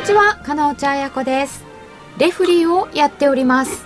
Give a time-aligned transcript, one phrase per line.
[0.00, 1.62] にちは、金内彩子です。
[2.16, 3.84] レフリーをやっております。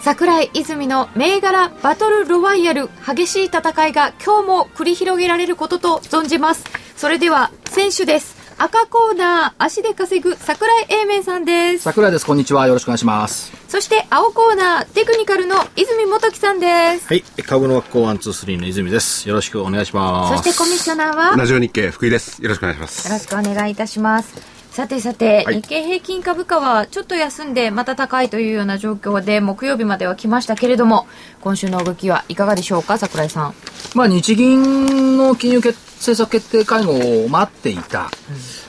[0.00, 6.64] 桜井泉の銘柄バトルロワイヤル激しい戦いが今日も繰り広げられることと存じます。
[6.96, 8.34] それでは選手です。
[8.56, 11.84] 赤コーナー足で稼ぐ桜井英明さんです。
[11.84, 17.06] 桜井ですこんにちはよろしくお願いしますそして青コーナーテクニカルの泉元樹さんです。
[17.08, 19.28] はい、株の学校ワンツースリーの泉です。
[19.28, 20.42] よろしくお願いします。
[20.42, 21.36] そしてコミッショナーは？
[21.36, 22.42] ラジオ日経福井です。
[22.42, 23.06] よろしくお願いします。
[23.06, 24.59] よろしくお願いいたします。
[24.70, 25.56] さてさて、はい。
[25.62, 31.06] 日経平均株価はちょっと休んでまた高いというような状況で木曜日までは来ましたけれども
[31.40, 33.54] 今週の動きはいかがでしょうか桜井さん。
[33.94, 38.10] まあ日銀の金融決政策決定会合を待っていた、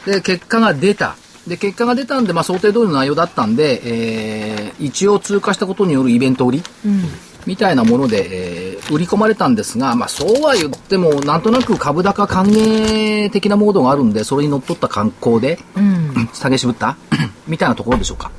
[0.05, 1.15] で結果が出た。
[1.47, 6.63] で結果が出たんで、まあ、想定通りの内容だったんで、えー一応通過したことによるイベント売り、
[7.45, 15.59] みたいなもので、えー売り込まれたんですが、まあ、そうは言ってもなんとなく株高歓迎的なモードがあるんでそれにのっとった観光で、
[16.33, 16.97] 下げ渋った？
[17.47, 18.31] みたいなところでしょうか。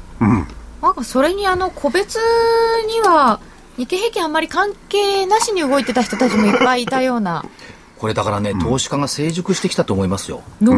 [0.82, 3.38] なんかそれにあの個別には
[3.76, 7.44] 日経平均あんまり関係なしに動いてた人たちもいっぱいいたような。
[7.98, 10.42] これだからね、投資家が成熟してきたと思いますよ。
[10.60, 10.74] の、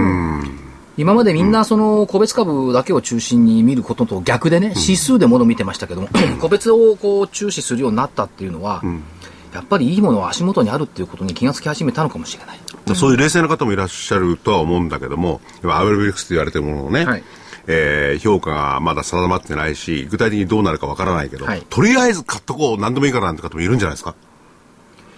[0.98, 6.08] 今までみんなその個別株だけを中心に見ることと逆でね、指数でものを見てましたけども、
[6.40, 8.82] 個別をこう注視するようになったっていうのは、
[9.55, 12.97] やっぱりいいものは足元にあるっていうことに気がつき始めたのかもしれない。
[12.97, 17.25] そういう冷静な方もいらっしゃるとは思うんだけども、今アベノミクスと言われてるもののね、はい
[17.66, 24.15] えー評価がまだ定まってないし、具体的にどうなるかわからないけど、はいとりあえず買っとこう、何でもいいからなんて方もいるんじゃないですか。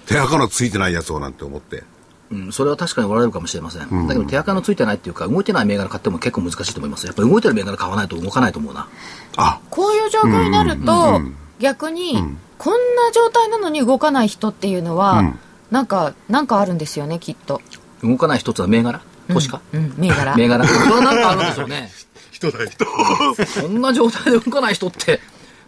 [0.06, 1.82] 手垢のついてないやつをなんて思って。
[2.30, 4.06] うん、それは確かにおられるかもしれません。
[4.06, 7.06] だけど手垢のついてないっていうか、動いてない銘柄買っても結構難しいと思います。
[7.06, 8.88] やっぱり動いてる銘柄買わないと動かないと思うな。
[9.36, 11.20] あ、こういう状況になると、
[11.58, 15.34] 逆に、こんな状態なのに動かない人っていうのは、
[15.70, 17.60] なんかなんかあるんですよねきっと
[18.02, 19.00] 動かない一つは銘柄？
[19.28, 20.66] 投資家、うん銘柄 銘柄。
[20.66, 21.90] それはなんかあるんでしょうね。
[22.30, 22.84] 人だよ、人。
[23.46, 25.20] そんな状態で動かない人って、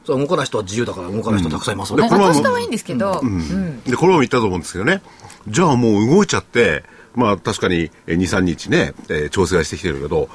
[0.06, 2.06] そ動かない人は自由だから動かない人たくさんいますよね。
[2.06, 5.03] う投資家はいいんですけど、うんで、これも言ったと思うんですけどね。
[5.49, 6.84] じゃあもう動いちゃって、
[7.15, 10.28] まあ確かにえー2、3日ね、えー調整がしてきてるけど、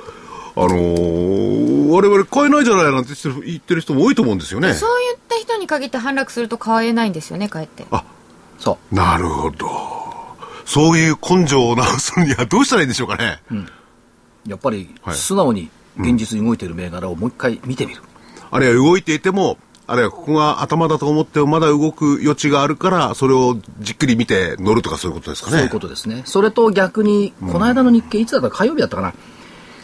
[0.55, 3.11] あのー我々買えないじゃないなんて
[3.45, 4.73] 言ってる人も多いと思うんですよね。
[4.73, 7.85] そういった人に限って反落すると買えないんですよねかえって
[8.57, 8.95] そう。
[8.95, 9.67] なるほど。
[10.65, 13.41] そういう根性を直すにはどうしたらいいんでしょうかね。
[14.47, 15.69] やっぱりはい素直に
[15.99, 18.01] 現実に動いている銘柄をもう一回見てみる。
[18.49, 25.57] あるいは動いていても、あるいはここが頭だと思ってもまだ動く余地があるから、それをじっくり見て乗るとかそういうことですかね。
[25.57, 26.23] そういうことですね。
[26.25, 29.13] それと逆に、この間の日経、いつだったか火曜日だったかな。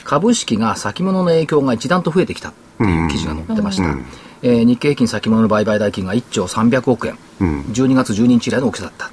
[0.09, 3.96] 株式が先物の影響が一段と増えてきたっていう記事が載ってました。
[4.42, 7.16] えー日経平均先物の売買代金が1兆300億円。
[7.40, 9.12] 12月12日以来の大きさだった。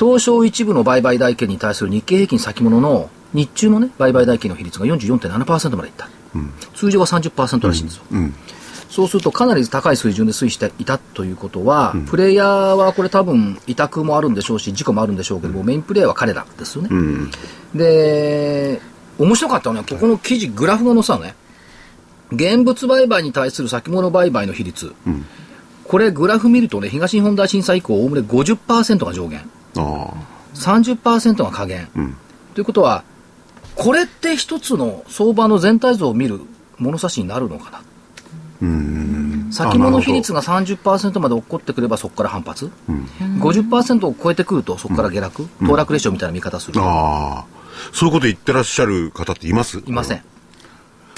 [0.00, 6.08] 東証一部の売買代金に対する日経平均先物の日中のね、売買代金の比率が44.7%までいった。
[6.74, 8.02] 通常は30%らしいんですよ。
[8.90, 16.90] そうするとかなり高い水準で推移していたということは、プレイヤーはこれ多分委託もあるんでしょうし、事故もあるんでしょうけども、メインプレイヤーは彼らですよね。
[17.74, 18.80] で、
[19.22, 21.34] 面白かったのは、ここの記事、グラフが載せたのね。
[22.32, 24.94] 現物売買に対する先物売買の比率。
[25.84, 29.48] これグラフ見るとね、東日本大震災以降、おおむね50%が上限。
[29.76, 30.08] あ
[30.54, 31.88] 30%が下限。
[32.54, 33.04] ということは、
[33.74, 36.40] これって一つの相場の全体像を見る
[36.78, 37.80] 物差しになるのかな？
[39.50, 42.70] 先物比率が30%まで起こってくればそこから反発、
[43.40, 47.44] 50%を超えてくるとそこから下落、騰落レシオみたいな見方する、あ。
[47.92, 49.82] そういうこと言ってらっしゃる方っています？
[49.86, 50.22] いません。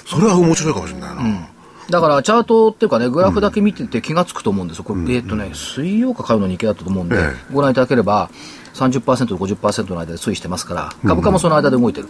[0.06, 1.49] それは面白いかもしれないな。
[1.91, 4.85] だからチャートっていうかね、グラフだけ見てて気がつくと思うんですよ。
[4.85, 8.31] これ、えーっとね、水曜か火曜の日経だったと思うんで、えご覧いただければ、
[8.75, 12.09] 30%と50%の間で推移してますから、株価もその間で動いてる。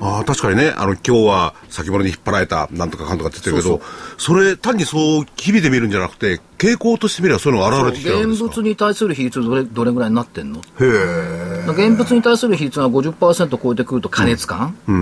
[0.00, 3.80] ああ、確かにね、あの、今日は先物に引っ張られた、なんとかかんとかって言ってるけど、
[4.16, 8.44] それ単にそう、日々で見るんじゃなくて、傾向として見ればそういうのが現れてきてるわけですか？
[8.46, 10.60] 現物に対する比率どれどれぐらいになってんの？
[11.72, 14.92] 現物に対する比率が50%超えてくると過熱感、で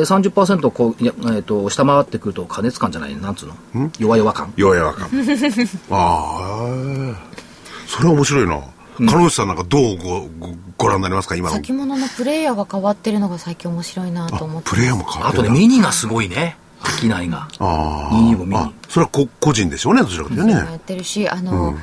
[0.00, 3.16] 30%をこういや、えー、と下回ってくると過熱感じゃない？
[3.16, 3.90] なんつうの？
[3.98, 4.52] 弱々感。
[4.56, 5.08] 弱々感。
[5.90, 6.64] あ
[7.12, 7.14] あ、
[7.86, 8.58] それは面白いな。
[9.06, 11.36] 鹿野内さんなんかどうごごご覧になりますか？
[11.36, 11.54] 今の。
[11.56, 15.58] 先物のプレイヤーが変わってるのが最近面白いなと思ってプレイヤーも変わあとね、ってるな。
[15.60, 16.56] ミニがすごいね。
[17.00, 17.48] 商いが。
[17.58, 20.52] あ225ミニあそれはこ個人でしょうねどちらかというとね。
[20.52, 21.76] やってるしあの、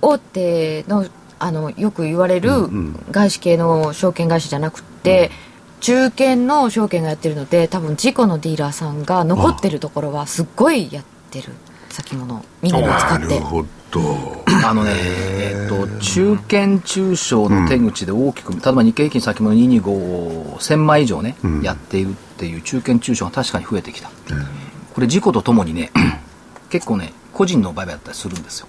[0.00, 1.06] 大手の
[1.40, 2.50] あのよく言われる
[3.10, 5.30] 外資系の証券会社じゃなくて、
[5.80, 11.52] 中堅の証券がやってるので多分自己のディーラーさんが残ってるところはすっごいやってる
[11.98, 13.26] 先物ミニを使って。
[13.26, 14.44] なるほど。
[14.64, 24.10] あのね、えっと、中堅中小の手口で大きく、例えば日経平均先物225を1000枚以上ね、やっているっていう中堅中小が確かに増えてきた。
[24.94, 25.90] これ事故とともにね、
[26.70, 28.68] 結構ね、個人の売買だったりするんですよ。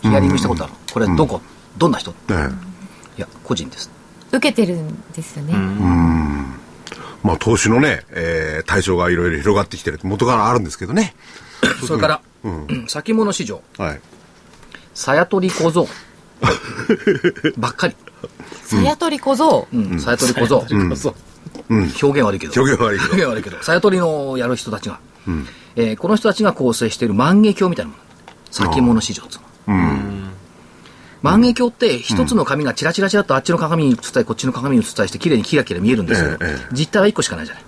[0.00, 0.72] ヒアリングしたことある。
[0.92, 1.42] これどこ、
[1.76, 2.10] どんな人？
[2.10, 2.36] いね
[3.18, 3.90] や、個人です。
[4.30, 5.52] 受けてるんですよね、
[7.22, 11.14] まあ投資のね、えー対象がいろいろ広がってきてる元からあるんですけどね
[11.86, 12.20] それから、
[12.88, 14.00] 先物市場、はい。
[14.94, 15.88] さやとり小僧。
[17.56, 17.96] ばっかり。
[18.64, 20.66] さやとり小僧、うん、さやとり小僧。
[21.68, 22.52] 表現悪いけど。
[22.60, 23.10] 表現悪いけど。
[23.12, 23.62] 表現悪いけど。
[23.62, 25.00] さやとりのやる人たちが、
[25.76, 28.02] えーこの人たちが構成している万華鏡みたいなもの。
[28.50, 30.21] 先物市場っつうの。
[31.22, 36.66] 万華鏡って一つの紙がチラチラチラっとあっちの鏡に映ったりこっちの鏡に映ったりして綺麗にキラキラ見えるんですけど、えええ。
[36.72, 37.64] 実態は一個しかないじゃない、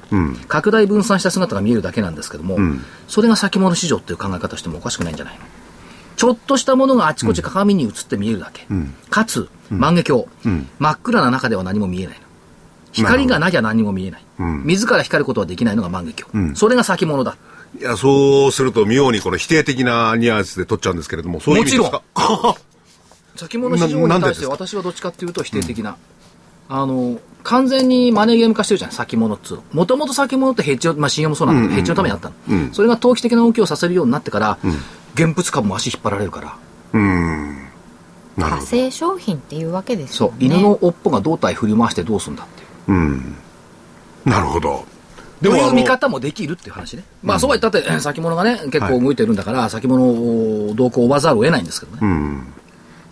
[0.48, 2.58] 拡大分散した姿が見えるだけなんですけども、
[3.06, 5.34] それが先物市場っていう考え方としてもおかしくないんじゃない？
[5.38, 5.40] の
[6.16, 8.66] ちょっとしたものがあちこち鏡に映って見えるだけ、
[9.10, 10.24] かつ万華鏡、
[10.78, 12.18] 真っ暗な中では何も見えない。
[12.18, 12.24] の
[12.92, 14.24] 光がなきゃ何も見えない、
[14.64, 17.36] 自ら光ることはできないのが万華鏡、それが先物だ。
[17.80, 22.02] いやそうすると妙にこの否定的なニュアンスで取っちゃうんですけれどもそういう意味ですか？
[23.36, 25.96] 先物市場に対して私はどっちかっていうと否定的な、
[26.68, 29.62] あの完全にマネーゲーム化してるじゃない先物っつうの。
[29.72, 34.58] もともと先物ってヘッジを、まあ、信用もそうなんだけど、ヘッジのためにあったの、それが投機的な動きをさせるようになってから、
[35.14, 36.56] 現物株も足引っ張られるから。
[38.36, 40.28] 派生商品っていうわけですそう。
[40.28, 43.20] よね犬の尾っぽが胴体振り回してどうすんだっていう。
[44.24, 44.84] なるほど。
[45.40, 47.04] でという見方もできるっていう話ね。
[47.22, 52.00] まあ、そうは言ったって、先物がね、結構動いてるんだから、先物を動向を追わざるを得ないんですけどね。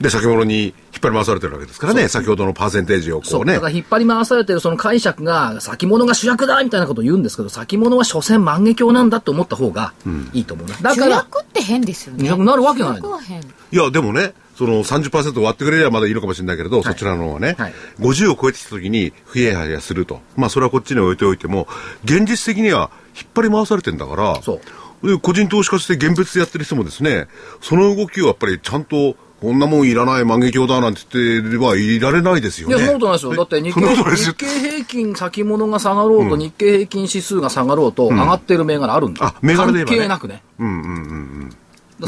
[0.03, 2.09] で先物に引っ張り回されてるわけですからね。
[2.09, 3.41] 先ほどのパーセンテージをそう。
[3.41, 3.47] こう。
[3.47, 9.95] ねだから引っ張り回されてるその解釈が、先物が主役だみたいなことを言うんですけど、先物は所詮万華鏡なんだと思った方が
[10.33, 10.77] いいと思うな。
[10.83, 12.25] だ主から、役って変ですよね。
[12.25, 13.01] 主役になるわけがない。
[13.01, 13.41] 主役は変。
[13.41, 13.45] い
[13.77, 17.75] やでもねその30%割ってくれればまだいいのかもしれないけれど、そちらの方はね、はい。
[18.01, 20.21] 50を超えてきた時に不ややすると。
[20.37, 21.69] まあそれはこっちに置いておいても
[22.05, 24.61] 現実的には引っ張り回されてんだからそう。
[25.03, 27.27] で個人投資家として現物でやってる人もですね
[27.61, 32.77] その動きをやっぱりちゃんとこんなもんいらない万華鏡だなんて言ってはいられないですよね。
[32.77, 33.35] いや、そんなことないですよ。
[33.35, 33.81] だって日経
[34.15, 39.27] 日経平均先物が下がろうと、日経平均指数が下がろうと、上がってる銘柄あるんだよ。
[39.27, 40.45] あ銘柄でね関係なくね。
[40.61, 41.62] だから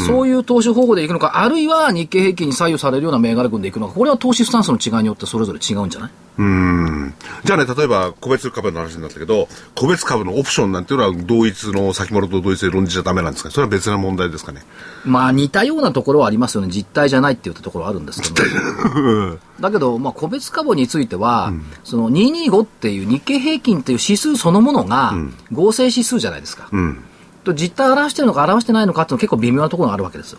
[0.06, 6.10] そういう投資方法でいくのか、あるいは日経平均に左右されるような銘柄群でいくのか、これは投資スタンスの違いによってそれぞれ違うんじゃない？
[7.44, 9.46] じゃあね、例えば個別株の話になったけど、
[9.76, 13.50] 個別株のオプションなんていうのは同一の先物と同一で論じちゃダメなんですか？
[13.52, 14.62] それは別な問題ですかね？
[15.04, 16.68] まあ似たようなところはありますよね。
[16.72, 18.34] 実態じゃないって言ったところはあるんですけど。
[19.60, 21.52] だけど、まあ個別株については、
[21.84, 25.14] その225っていう日経平均っていう指数そのものが
[25.52, 26.68] 合成指数じゃないですか。
[27.44, 30.38] と実態を表してるのか表してないのかっていうのは結構微妙なところがあるわけですよ。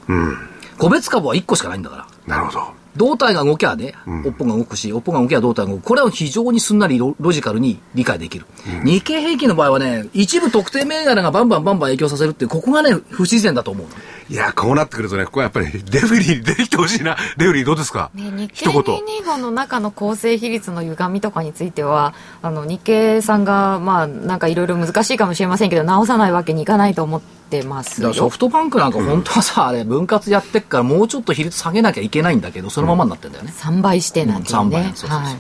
[0.78, 2.08] 個別株は1個しかないんだから。
[2.28, 2.86] なるほど。
[2.98, 3.94] 胴体が動きゃね、
[4.26, 5.84] 尾っぽが動くし、尾っぽが動きゃ胴体が動く。
[5.84, 8.46] これは非常にすんなりロロジカルに理解できる。
[8.86, 13.94] 日経平均の場合はね、一部特定銘柄がバンバンバンバン影響させるっていう、ここがね、不自然だと思うの。
[14.30, 17.16] いや、こうなってくるとね、ここはやっぱりレフェリーに出てきてほしいな。
[17.38, 18.82] レフェリーどうですか、ね、日一経言。
[18.82, 33.54] 225の中の構成比率の歪みとかについてはあの日経さんがまあなんかいろいろ難しいかもしれませんけど直さないわけにいかないと思ってますよだからソフトバンクなんか本当はさ、あれ分割やってっからもうちょっと比率下げなきゃいけないんだけど、そのままになってんだよね。
[33.56, 35.36] 3倍してなんていううん3倍ね、そうそうそうはい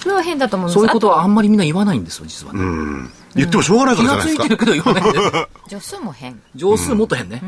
[0.00, 2.60] それは変だと思うんですそういうことはああんまりみんな言わないんですよ、実はね。
[3.36, 4.42] 言ってもしょうがないか気らじゃないですか。
[4.42, 5.48] がついてるけど言わないんだよ。
[5.64, 7.42] と 助数も変上数もっと変ね。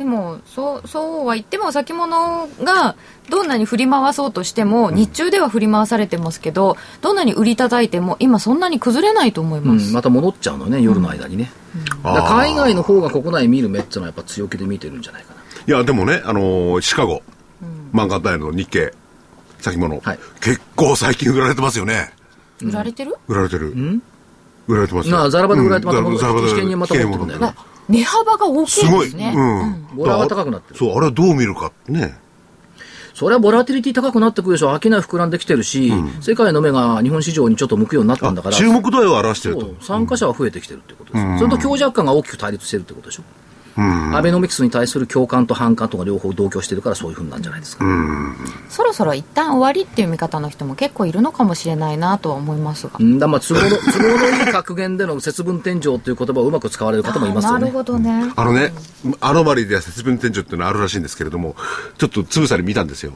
[0.00, 2.96] でもそうそうは言っても先物が
[3.28, 11.52] どんなに振り回そうとしても、日中では振り回されてますけどどんなに売り叩いても今そんなに崩れないと思いうます、ん、また戻っちゃうのね、夜の間にね。
[12.02, 15.40] だから海外の方が国内見る目っていうのはやっぱ強気で見てるんじゃないかな。
[15.66, 17.22] いや、でもね、あのーシカゴ、
[17.92, 18.94] マンガンタイルの日経、
[19.58, 20.18] 先物、はい。
[20.40, 22.10] 結構最近売られてますよね。
[22.62, 23.16] 売られてる？
[23.28, 23.74] 売られてる。
[24.66, 25.18] 売られてますよ。
[25.18, 26.16] なあザラバで売られてまたうん。
[26.16, 27.54] ザラバで危険にまた持ってくんだよね
[27.90, 28.86] 値幅が大きい。
[28.86, 29.96] いですねうん。
[29.96, 32.16] ボラが高くなってるそう、あれはどう見るかね。
[33.14, 34.70] それはボラティリティ高くなってくるでしょ。
[34.70, 35.92] 商い膨らんできてるし、
[36.22, 38.56] 世界の目が日本市場にちょっと向くようになったんだから。
[38.56, 39.74] 注目度合いを表してると。
[39.80, 41.38] 参加者は増えてきてるってことですよ。
[41.38, 43.24] それと強弱感が大きく対立してるってことでしょ。
[43.76, 47.84] アベノミクスに対する共感と反感とが両方同居してるからそういうふうになんじゃないですか、
[48.68, 52.94] そろそろ一旦終わりっていう見方の人も結構いるのかもしれないなとは思いますが。
[52.98, 58.32] うんだまあ都合の 都合のいい格言での節分天井という言葉をうまく使われる方もいますよねなるほどね。
[58.36, 58.72] あのね、
[59.20, 61.56] アノマリでは節分天井っていうのはあるらしいんですけれども、
[61.98, 63.12] ちょっとつぶさに見たんですよ。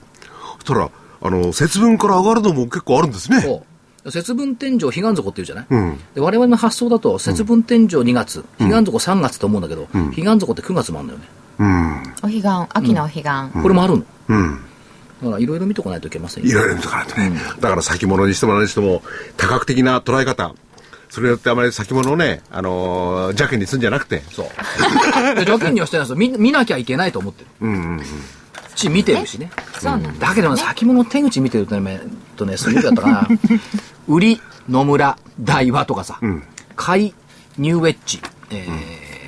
[0.60, 0.90] そしたら、
[1.22, 3.64] あの、節分から上がるのも結構あるんですね。
[4.10, 5.66] 節分天井彼岸底っていうじゃない、
[6.14, 11.26] で我々の発想だと節分天井2月、彼岸底3月と思うんだけど、彼岸底って9月もあるんだよね、
[12.22, 13.62] お彼岸、秋のお彼岸。
[13.62, 14.04] これもあるの、
[15.22, 16.50] だからいろいろ見とかないといけませんよ。
[16.50, 17.32] いろいろ見とかないとね。
[17.60, 19.02] だから先物にしても何にしても、
[19.36, 20.54] 多角的な捉え方。
[21.08, 24.46] それによってあまり先物をね、あのー邪気にするんじゃなくて、そう。
[25.38, 26.16] で条件にはしてないですよ。
[26.16, 27.48] 見見なきゃいけないと思ってる、
[28.74, 29.50] し見てるしね。
[30.18, 32.00] だけどね、先物手口見てるとね、
[32.36, 33.28] とね、すごいだったかな。
[34.08, 36.18] 売り、野村、大和とかさ、
[36.76, 37.14] 買い、
[37.58, 38.66] ニューウェッジ、え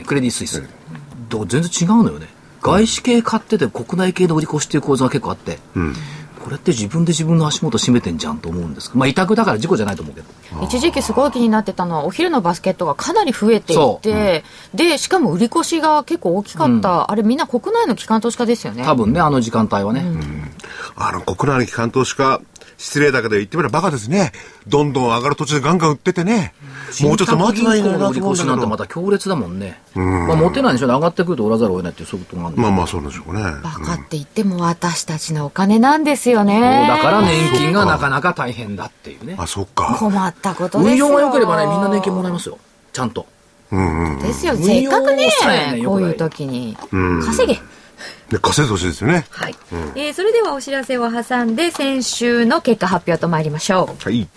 [0.02, 0.62] ークレディ・スイス。
[1.28, 2.28] どう全然違うのよね。
[2.62, 5.58] 外資系買ってて国内系で売り越しっていう構図が結構あって、
[6.46, 10.26] これって自分で自分の足元締めてんじゃんと思うんですけどまあ委託だから事故じゃないと思うけど。
[10.62, 18.84] 一時期すごい気になってたのはお昼のバスケットがかなり増えていそて、でしかも売り越しが結構大きかった、あれみんな国内の機関投資家ですよね。
[18.84, 20.04] 多分ね、あの時間帯はね。
[20.94, 22.40] あの、国内の機関投資家、
[22.78, 24.32] 失礼だけど言ってみればバカですね。
[24.68, 26.54] どんどん上がる途中でガンガン売っててね。
[27.00, 28.84] もうちょっと待つないいのになと思うなんてまど。
[28.84, 29.80] た強烈だもんね。
[29.94, 30.94] まあ持てないんでしょうね。
[30.94, 33.42] 上がってくると売らざるを得ないっていうそういうことがあるんでまあまあそうなんでしょうね。
[33.62, 39.36] バカって言っても私たちのお金なんですよねだから年金がなかなか大変だっていうね。
[39.38, 39.96] あ、そっか。
[39.98, 42.58] 困ったことですよ運用が良ければね、みんな年金もらえますよ。
[42.92, 43.26] ちゃんと。
[44.22, 45.28] ですよせっかくね
[45.84, 46.76] こういう時に
[47.24, 47.60] 稼げ
[48.30, 49.24] で、稼いでほしいですよね。
[49.30, 49.54] はい、
[49.94, 54.28] えーそれではお知らせを挟んで先週の結果発表と参りましょうはい。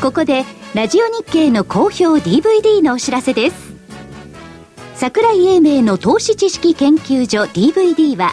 [0.00, 0.44] ここで
[0.74, 3.74] ラジオ日経の好評 DVD のお知らせです
[4.94, 8.32] 桜井英明の投資知識研究所 DVD は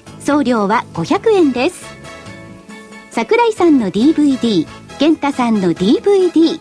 [0.21, 1.83] 送料は500円です。
[3.09, 4.67] 桜井さんの DVD
[4.99, 6.59] 源太さんの DVD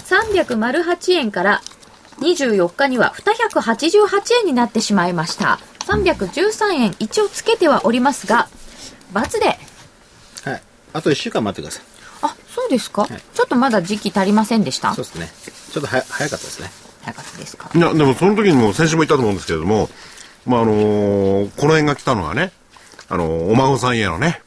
[0.09, 1.61] 308円から
[2.19, 8.47] 24日には288円になってしまいました313円一応つけてはおりますが
[9.13, 9.45] ×で
[10.49, 10.61] はい。
[10.93, 11.83] あと1週間待ってください。
[12.21, 14.93] あそうですか、いちょっとまだ時期足りませんでした？
[14.93, 15.29] そうですね。
[15.71, 16.69] ちょっとは早かったですね。
[17.03, 17.69] 早かったですか？
[17.73, 19.89] いや、でもその時にも先週も言ったと思うんですけれども、
[20.45, 22.51] まあ、あのーこの辺が来たのはね、
[23.09, 24.41] あのーお孫さんへのね、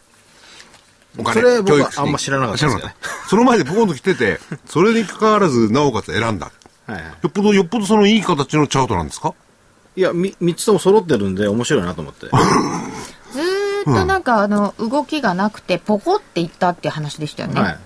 [1.18, 6.50] お金、それ僕は教育費あんま知らなかったですよね知らなかったその前でポコンと来てて、 それに関わらず、なおかつ選んだ。
[6.86, 7.04] はいはい。
[7.04, 9.34] よっぽど、よっぽどそのいい形のチャートなんですか？
[9.94, 12.26] いや、み、三つとも揃ってるんで面白いなと思って。
[13.32, 17.60] ずーっとなんかあの、動きがなくて、ポコっていったっていう話でしたよね。
[17.60, 17.78] はい。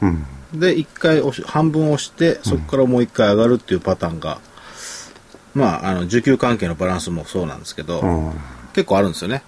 [0.54, 4.38] で、一回押し、半分押して、そこからもう一回上がるっていうパターンが、
[5.54, 8.32] まあ、あの、需給関係のバランスもそうなんですけど、
[8.74, 9.42] 結構あるんですよね。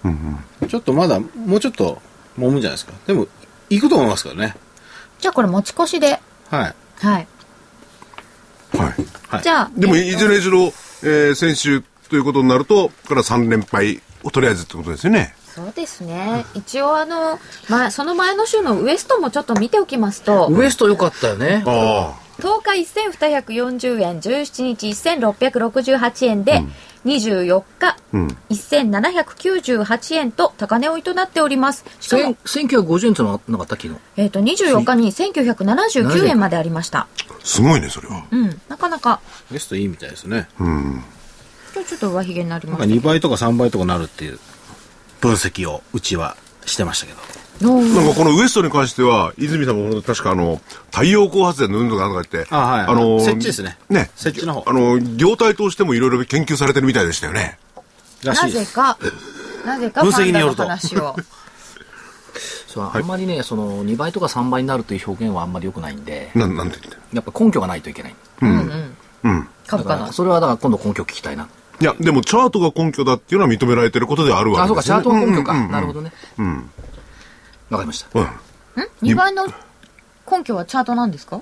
[0.67, 2.01] ちょっとまだ、もうちょっと
[2.37, 2.93] 揉むんじゃないですか。
[3.07, 3.27] でも、
[3.69, 4.55] 行くと思いますからね。
[5.19, 6.19] じゃあこれ持ち越しで。
[6.49, 6.75] はい。
[7.05, 7.27] はい。
[8.77, 8.93] はい。
[9.27, 9.43] はい。
[9.43, 10.73] じゃあ、でも、えっといずれにしろ、
[11.03, 15.35] えー先週ということになると、これから3連敗をとりあえずってことですよね。
[15.53, 16.45] そうですね。
[16.53, 21.63] 一応あの、まあ、その前の週のウエストもちょっと見ておきますと、ウエスト良かったよね。
[21.65, 26.63] あ10日1240円、17日1668円で、
[27.05, 27.97] 24日、
[28.49, 31.85] 1798円と高値を営っております。
[31.99, 33.75] しかも、1950円ってのはなかった？
[33.75, 33.95] 昨日。
[34.17, 36.99] えっ、と、24日に1979円までありました。
[36.99, 37.07] あ、
[37.43, 38.25] すごいね、それは。
[38.31, 40.47] うん、なかなか、ベストいいみたいですね。
[40.59, 41.03] うん。
[41.73, 44.39] 今日ちょっと上髭になりなんかまし2倍とか3倍とかなるっていう
[45.21, 47.38] 分析をうちはしてましたけど。
[47.61, 50.61] なんかこのウエストに関しては、泉さんも確かあの、
[50.91, 54.09] 太陽光発電の運動がなんとか言って、あはいあの、設置ですねね。
[54.15, 57.57] 設置の方あの、業態としてもいろいろ研究されてるみたいでしたよね。
[58.23, 58.71] ならしいです。
[58.71, 58.97] ぜか、
[59.65, 61.15] なぜか分ファンダの析によると話を。
[62.67, 66.99] そうあんまりね、その2倍とか3倍になるという表現はあんまり良くないんで、なん、なんて言って。
[67.13, 68.15] やっぱ根拠がないといけない。
[68.41, 68.95] うんうん。
[69.23, 69.47] うん。
[69.65, 70.13] 株価。
[70.13, 71.47] それはだから今度根拠聞きたいな。
[71.81, 75.03] いや、でもチャートが根拠だっていうのは認められてることではあるわあ、そうか、けですよね。
[75.03, 75.51] チャートが根拠か。
[75.53, 76.13] うんうんうんなるほどね。
[76.37, 76.69] うん。
[77.69, 78.19] わかりました。
[78.19, 78.25] うん。
[78.25, 78.29] ん
[79.01, 79.45] ?2 倍の
[80.29, 81.41] 根拠はチャートなんですか？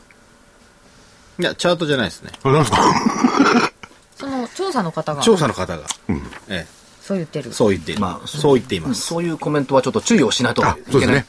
[1.39, 2.31] いや、チャートじゃないですね。
[2.41, 3.71] これなんですか？
[4.17, 5.83] その調査の方が調査の方が、
[6.49, 6.65] え
[7.01, 7.53] そう言ってるえ、。
[7.53, 8.01] そう言っている。
[8.01, 9.01] まあそう言っています。
[9.01, 10.91] そういうコメントはちょっと注意をしないといあ、けない。
[10.91, 11.25] そうですね。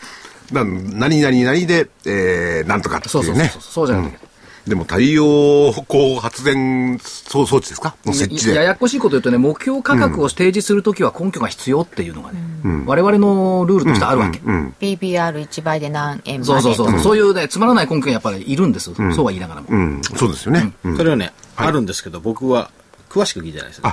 [0.50, 3.50] な何々何で、えー、なんとかってそうそういうね。
[3.52, 3.72] そうそう。
[3.72, 4.28] そうじゃないといけない。
[4.68, 7.96] でも太陽光発電装装置ですか？
[8.04, 8.54] の設置で。
[8.54, 12.40] ややこしいこと言うとね、目標価格を提示するときは根拠が必要っていうのがね、
[12.86, 14.40] 我々のルールとしてあるわけ。
[14.44, 14.74] うん。
[14.80, 16.92] PBR1 倍で何円までそうそうそう。
[16.92, 18.92] とそういうね、つまらない根拠がやっぱりいるんです。
[18.94, 19.68] そうは言いながらも。
[19.70, 20.02] うん。
[20.02, 20.72] そうですよね。
[20.84, 22.70] うんそれはね、あるんですけど、僕は、
[23.08, 23.92] 詳しく聞いてないですね。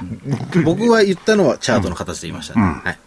[0.65, 2.61] 僕が言ったのはチャートの形で言いましたね。
[2.61, 2.83] はい。
[2.83, 2.97] はい。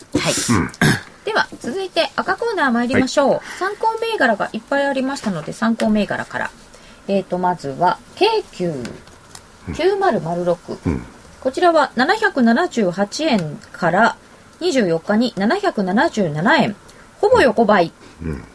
[1.26, 3.40] では、続いて赤コーナー参りましょう。
[3.58, 6.50] 参考銘柄がいっぱいありましたので、参考銘柄から。
[7.08, 8.72] えーと、まずは、京急
[9.68, 11.00] 9006。
[11.40, 14.16] こちらは778円から
[14.60, 16.76] 24日に777円。
[17.20, 17.92] ほぼ横ばい。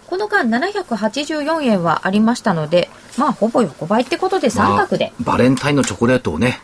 [0.07, 5.13] この間784円はありましたので、まあ、ほぼ横ばいってことで三角で。
[5.19, 6.59] まあバレンタインのチョコレートをね、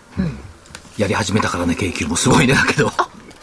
[0.98, 2.92] やり始めたからね、ケーキもすごいね、だけど。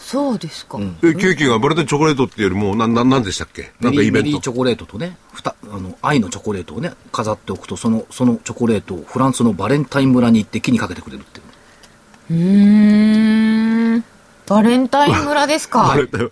[0.07, 0.79] そうですか。
[1.03, 3.73] え、ケーキがバレンタインチョコレートっていうよりも、なん、なん、なんでしたっけ？
[3.81, 4.23] なんかイベント。
[4.23, 12.39] メリーチョコレートとね、ふたあの愛のチョコレートをね、飾っておくと、その、そのチョコレートをフランスのバレンタイン村に行って木にかけてくれるっていう。
[12.39, 14.03] うーん。
[14.47, 15.83] バレンタイン村ですか。
[15.89, 16.31] バレンタイン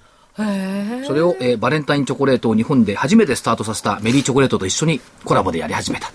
[1.05, 6.13] それを、えーバレンタインチョコレートを日本で初めてスタートさせたメリーチョコレートと一緒にコラボでやり始めた。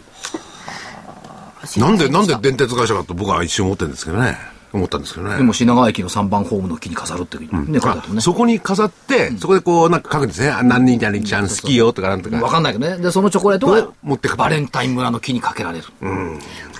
[1.76, 4.38] なんで、なんで電鉄会社かと僕は一瞬思ってるんですけどね。
[4.72, 5.36] 思ったんですけどね。
[5.36, 8.22] でも品川駅の3番ホームの木に飾るっていうね、書いてあったもんね。
[8.22, 10.50] そこに飾って、そこでこう、なんか書くんですね。
[10.50, 12.36] あ何人々ちゃん好きよとかなんとか。
[12.36, 12.98] わかんないけどね。
[12.98, 15.84] で、そのチョコレートが持ってバレンタイン村の木にかけられる。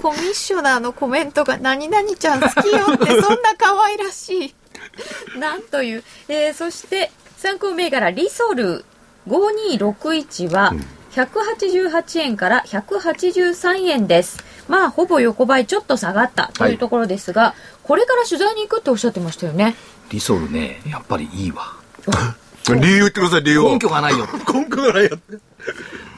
[0.01, 4.55] コミッショナーのコメントが何々ちゃん好きよって そんな可愛らしい。
[5.39, 6.05] なんという。
[6.29, 8.85] えーそして参考銘柄リソル
[9.27, 10.75] 5261は
[11.13, 14.39] 188円から183円です。
[14.69, 17.55] まあほぼ横ばいちょっと下がったというところですが、
[17.91, 19.75] これから取材に行くっておっしゃってましたよね。
[20.13, 21.75] リソルね、やっぱりいいわ。
[22.81, 23.73] 理由言ってください、理由を。
[23.73, 24.29] 根拠がないよ。
[24.47, 25.39] 根拠がないよって。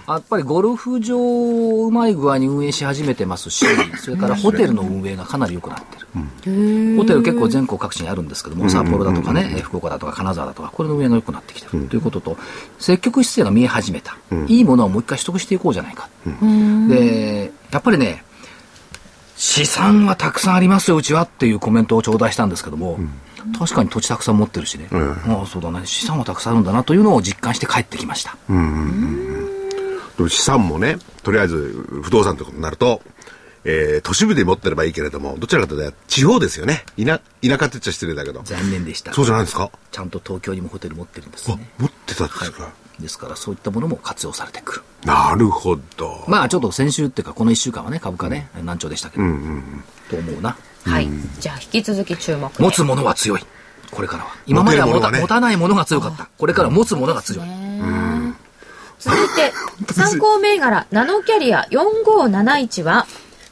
[0.07, 3.65] やっぱりゴルフ場をうまい具合に運営し始めてますし、
[3.97, 6.97] それからホテルの運営がかなり良くなってる。
[6.99, 12.37] ホテル結構全国各地にあるんですけども、札幌だとかね、福岡だとか金沢だとか、これの運営が良くなってきてるということと、
[12.81, 14.19] 積極姿勢が見え始めた。
[14.47, 16.11] いいものをもう一回取得していこうじゃないか。
[16.91, 18.25] で、やっぱりね、
[19.45, 23.01] 資産はたくさんありますよ、うちはっていうコメントを頂戴したんですけども、
[23.59, 28.37] 確かに土地たくさん持ってるしね、ああ、そうだね、資産はたくさんあるんだなというのを実感して帰ってきました。
[28.47, 31.57] でも資産もね、とりあえず
[32.05, 33.03] 不動産ということになると、
[33.65, 36.85] えー、都市部で持ってればいいけれども、どちらかというと地方ですよね。
[36.97, 38.43] 田、田舎って言っちゃ失礼だけど。
[38.45, 39.13] 残念でした。
[39.13, 39.71] そうじゃないですか？
[39.91, 44.83] ちゃんと東京にもホテル持ってるんですあね。、持ってたんですか、ですからそういったものも活用されてくる。
[45.05, 46.25] なるほど。
[46.29, 49.25] まあちょっと先週っていうかこの1週間はね株価ね、難聴でしたけど、
[50.11, 50.57] と思うな。
[50.85, 51.09] はい。
[51.39, 52.63] じゃあ、引き続き注目で。
[52.63, 53.45] 持つものは強い。
[53.91, 54.31] これからは。
[54.47, 56.29] 今までは持たね持たないものが強かった。
[56.37, 57.49] これからは持つものが強い。
[58.99, 59.53] 続いて、
[59.93, 63.07] 参考銘柄、ナノキャリア4571は、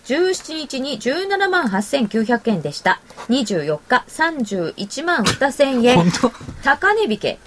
[0.06, 3.00] 17日に17万8900円でした。
[3.28, 5.96] 24日31万2000円。
[5.96, 6.32] 本当？
[6.64, 7.38] 高値引け。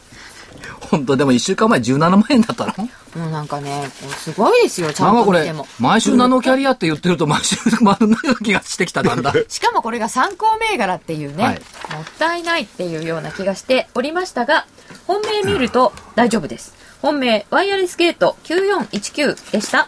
[0.79, 2.73] 本当でも1週間前17万円だったの？
[3.15, 9.33] もうなんかね、すごいですよ、ちゃなんと見ても。、毎週ナノキャリアって言ってると毎週丸ないような気がしてきた、 だんだん。
[9.47, 11.61] しかもこれが参考銘柄っていうね、はい
[11.93, 14.65] もったいないっていうような気がしておりましたが、
[15.05, 16.73] 本命見ると大丈夫です。
[17.01, 19.87] 本命、ワイヤレスゲート9419でした。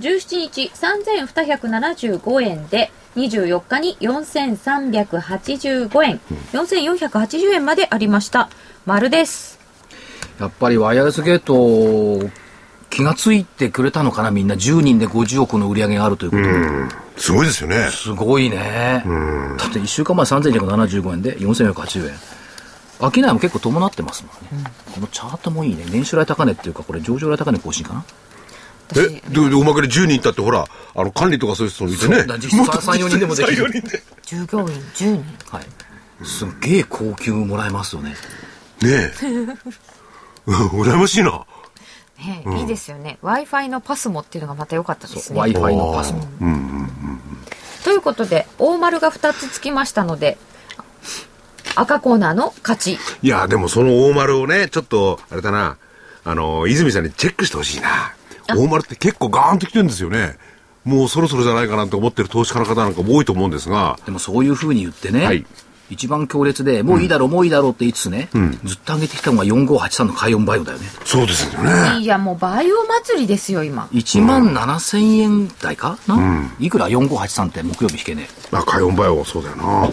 [0.00, 6.20] 17日3275円で、24日に4385円、
[6.52, 8.50] 4480円までありました。
[8.84, 9.55] 丸です。
[10.38, 12.28] やっぱりワイヤレスゲート、
[12.90, 14.54] 気がついてくれたのかな、みんな。
[14.54, 16.36] 10人で50億の売り上げがあるというこ
[17.14, 17.20] と。
[17.20, 17.88] すごいですよね。
[17.90, 19.02] すごいね。
[19.58, 22.14] だって1週間前3275円で4480円。
[22.98, 24.64] 商いも結構伴ってますもんね。
[24.94, 25.84] このチャートもいいね。
[25.90, 28.04] 年収来高値っていうか、これ上場来高値更新かな。
[28.94, 32.24] え、で、でおまけで10人いたってほら、あの、管理とかそういう人もいてね。
[32.38, 34.02] 実質3 4人でもできる3 4人で。
[34.22, 35.24] 従業員10人。
[35.50, 35.66] はい。
[36.24, 38.14] すっげえ高級もらえますよね。
[38.80, 39.12] ねえ。
[40.46, 41.44] う ん羨ましいな。
[42.18, 43.18] ねいいですよね。
[43.22, 45.40] Wi-Fi のパスモっていうのがまた良かったですね。
[45.40, 46.26] Wi-Fi のパスも。
[47.84, 50.38] ということで、大丸が2つつきましたので、
[51.74, 52.98] 赤コーナーの勝ち。
[53.22, 55.76] いや、でもその大丸をね、ちょっと、あれだな、
[56.24, 58.14] あの、泉さんにチェックしてほしいな。
[58.48, 60.38] 大丸って結構ガーンと来てるんですよね。
[60.84, 65.44] もうそろそろじゃないかなって思ってる投資家の方なんかも多いと思うんですが、でもそういうふうに言ってね、はい
[65.90, 68.28] 一番強烈で、もういいだろう、もういいだろうって言いつつね、
[68.64, 70.86] ずっと上げてきたのが4583の海音バイオだよね。
[71.04, 72.00] そうですよね。
[72.00, 73.88] いや、もうバイオ祭りですよ、今。
[73.92, 79.90] 1万7000円台かな、いくら？4583って木曜日引けねまあ、海音バイオはそうだよな。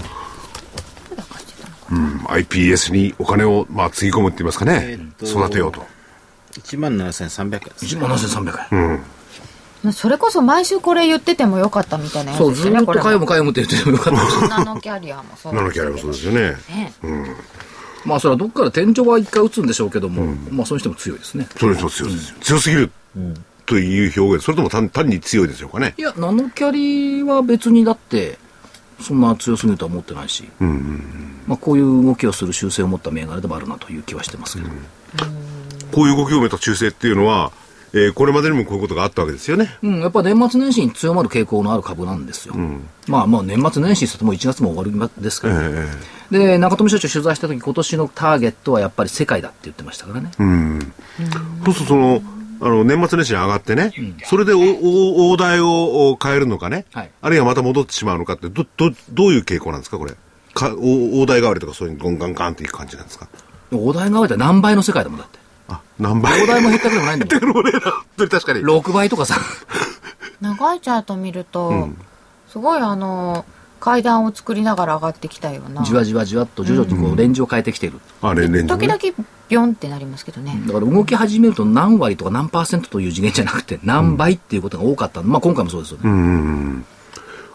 [1.92, 5.86] うん、iPS にお金を、まあ、つぎ込むって言いますかね、えー育てようと。
[6.54, 9.04] 1万7300円です、1万7300円。
[9.92, 13.10] それこそ毎週これ言っててもよかったみたいなやつそう、ですよね、ずーっことれも。
[13.10, 14.48] 海音海音って言っててもよかった。
[14.48, 16.56] ナノキャリアもそうナノキャリアもそうですよね。
[16.70, 16.94] ね。
[18.06, 21.48] まあそれはどっから天井は一回打つんでしょうけども、まあそういう人も強いですね。
[21.58, 22.36] それと強いですよ。
[22.42, 22.92] 強すぎる
[23.66, 25.94] という表現、それとも単単に強いでしょうかね。
[25.98, 28.38] いや、ナノキャリは別にだって、
[29.02, 30.46] そんな強すぎるとは思ってないし、
[31.48, 34.70] まあこういう動きをする習性を持った銘柄でもあるなという気はしてますけど。
[35.92, 37.52] こういう動きを埋めた中性っていうのは、
[37.96, 39.78] えーこれまでにもこういうことがあったわけですよね。
[39.84, 42.56] うん、やっぱ年末年始に強まる傾向のある株なんですよ。
[43.08, 45.88] まあまあ年末年始っても1月も終わりですから、え
[46.32, 50.32] で、中富社長取材した時今年のターゲットはやっぱり世界だって言ってましたからね。
[51.66, 52.24] そうするとその、
[52.62, 53.92] あの、年末年始に上がってね、
[54.26, 60.14] それでおお大台をお変えるのかね、はいあるいはまた戻ってしまうのかって、ど、ど、どういう傾向なんですか、これ。
[60.56, 63.28] かお大台代わりとかそういうゴンガンガンっていく感じなんですか？
[63.72, 65.40] 大台が上って何倍の世界だもんだって。
[65.68, 66.42] あ、何倍？
[66.42, 67.40] 大台も減ったくでもないんだもん。
[67.40, 68.60] でもね、本当に確かに。
[68.62, 69.38] 6倍とかさ。
[70.42, 71.90] 長いチャート見ると、
[72.50, 73.46] すごいあの、
[73.80, 75.84] 階段を作りながら上がってきたような。
[75.84, 78.00] じわじわじわっと徐々にこうレンジを変えてきてる。
[78.22, 78.80] あ、レンレンジ、ね。
[78.80, 80.62] 時々ビョンってなりますけどね。
[80.68, 85.22] だから動き始めると何割とか何パーセントという次元じゃなくて何倍っていうことが多かった。
[85.22, 86.84] まあ今回もそうですよね。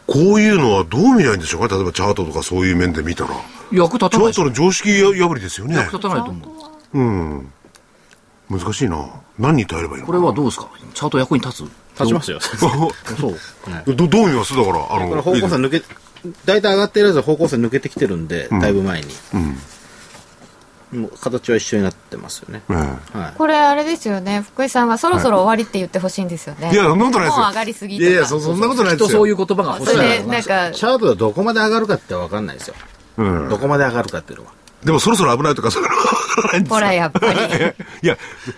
[0.07, 1.75] こういうのはどう見ないんでしょうか？
[1.75, 3.31] 例えばチャートとかそういう面で見たら。
[3.73, 5.77] 役立たチャーないでしょトの常識破りですよね。
[5.77, 6.47] 役立たないと思
[6.95, 6.99] う。
[8.51, 9.07] 難しいな。
[9.39, 10.69] 何に頼ればいいのこれはどうですか？
[10.95, 11.71] チャート役に立つ？
[11.99, 12.39] 立ちますよ。
[13.21, 13.95] そう。
[13.95, 15.83] どどう見ますだから、あの、これ方向性抜け、
[16.45, 19.09] 大体上がってるやつは方向性抜けてきてるんで、だいぶ前に。
[20.93, 22.63] もう形は一緒になってますよね。
[22.71, 23.37] えはい。
[23.37, 24.41] これあれですよね。
[24.41, 26.71] 福井さんはそろそろ終わりって言ってほしいんですよね。
[26.73, 27.43] えいや、そんなことないですよ。
[27.43, 28.09] もう上がりすぎとか。
[28.09, 29.07] いやいや、そそんなことないですよ。
[29.07, 32.75] きっとそういう言葉が欲しいそれで、ななんか、チャートがどこまで上がるかって分かんないですよ。
[33.19, 34.53] うんどこまで上がるかっていうのは。
[34.85, 36.03] でもそろそろ危ないとか、そういうのは
[36.53, 37.35] ないんですよほら、やっぱり。
[38.03, 38.17] いや、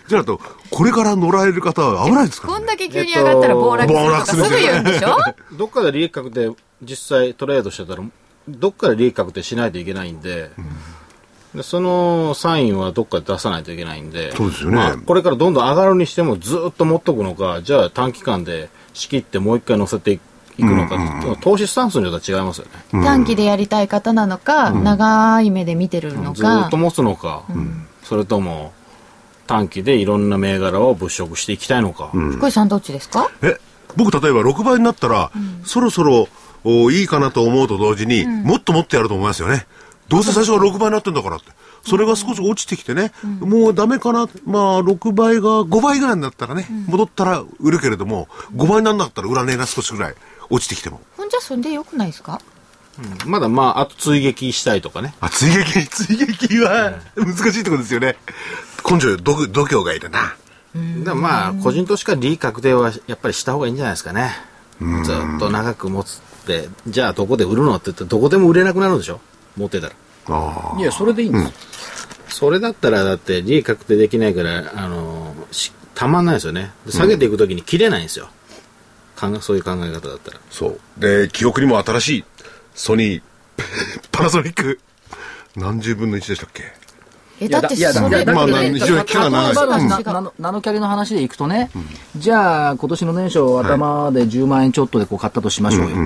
[0.09, 2.59] じゃあと、これから乗られる方は危ないですから、ね。
[2.59, 3.89] こんだけ急に上がったら暴落
[4.29, 5.17] するとかすぐ言うんでしょ？
[5.53, 8.03] どっかで利益確定、実際トレードしてたら、
[8.49, 10.51] どっかで利益確定しないといけないんで、
[11.55, 20.21] でそのサインはどっかで出さないといけないんで、そうですよねまあこれからどんどん上がるにしてもずっと持っとくのか、じゃあ短期間で仕切ってもう一回乗せてい
[20.61, 23.03] くのか、投資スタンスによっては違いますよね。
[23.05, 26.61] 短期でやりたい方なのか、長い目で見てるのか。
[26.63, 26.77] ずっと。
[26.77, 27.43] 持つのか、
[28.03, 28.73] それとも
[29.47, 32.11] 短期でいろんな銘柄を物色していきたいのか。
[32.13, 33.31] 福井さんどっちですか？
[33.43, 33.59] え、
[33.97, 35.31] 僕例えば6倍になったら、
[35.65, 36.29] そろそろ
[36.65, 39.67] おいいかなと思うと同時に、もっともっとやると思いますよね。
[40.09, 41.47] どうせ最初は6倍になってんだからって。
[41.83, 50.15] それが少し落ちてきてね、もうダメかな、まあ、6倍が5倍ぐらいになったらね、戻ったら売るけれども、5倍にならなかったら売らねえな、少しぐらい。
[50.51, 51.01] 落ちてきても。
[51.17, 52.41] ほんじゃそんでよくないですか？
[53.25, 55.15] まだまあ、あと追撃したいとかね。
[55.21, 58.17] あ、追撃、 追撃は難しいところですよね。
[58.89, 60.35] 根性、度度胸がいるな。
[61.05, 64.33] だまあ、個人投資家利益確定はやっぱりした方がいいんじゃないですかね。
[65.05, 69.21] ずっと長く持つって、じゃあどこで売るのって言ってどこでも売れなくなるでしょ？
[69.57, 69.93] 持ってたら。
[70.29, 71.51] あいや、それでいいんですよ。
[72.29, 76.73] それだったらだって利益確定できないから、あのし、たまんないですよね。
[76.87, 78.27] で下げていくときに切れないんですよ。
[78.27, 78.40] 考え
[79.41, 80.39] そういう考え方だったら。
[80.51, 80.81] そう。
[80.99, 82.25] で、記憶にも新しい、
[82.75, 83.23] ソニー、
[84.13, 84.81] パナソニック、
[85.57, 86.73] 何十分の1でしたっけ？
[87.43, 89.79] えだっていやだそれまあ非常に期間が長い
[90.39, 91.71] ナノキャリの話でいくとね、
[92.17, 95.97] じゃあ今年の年初頭で10万円ちょっとでこう買ったとしましょうよ。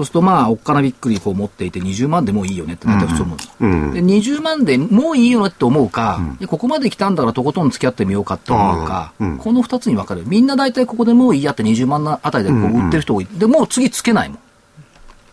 [0.00, 10.22] そうするとまあおっかなびっくりこう持っていて20万でもういいよねって大体普通思うんですよ、で20万でもういいよねって思うか、いやここまで来たんだからとことん付き合ってみようかって思うか、この2つに分かる。
[10.26, 14.38] みんな大体ここでもういいやって20万あたりでこう売ってる人多い、でもう次つけないもん。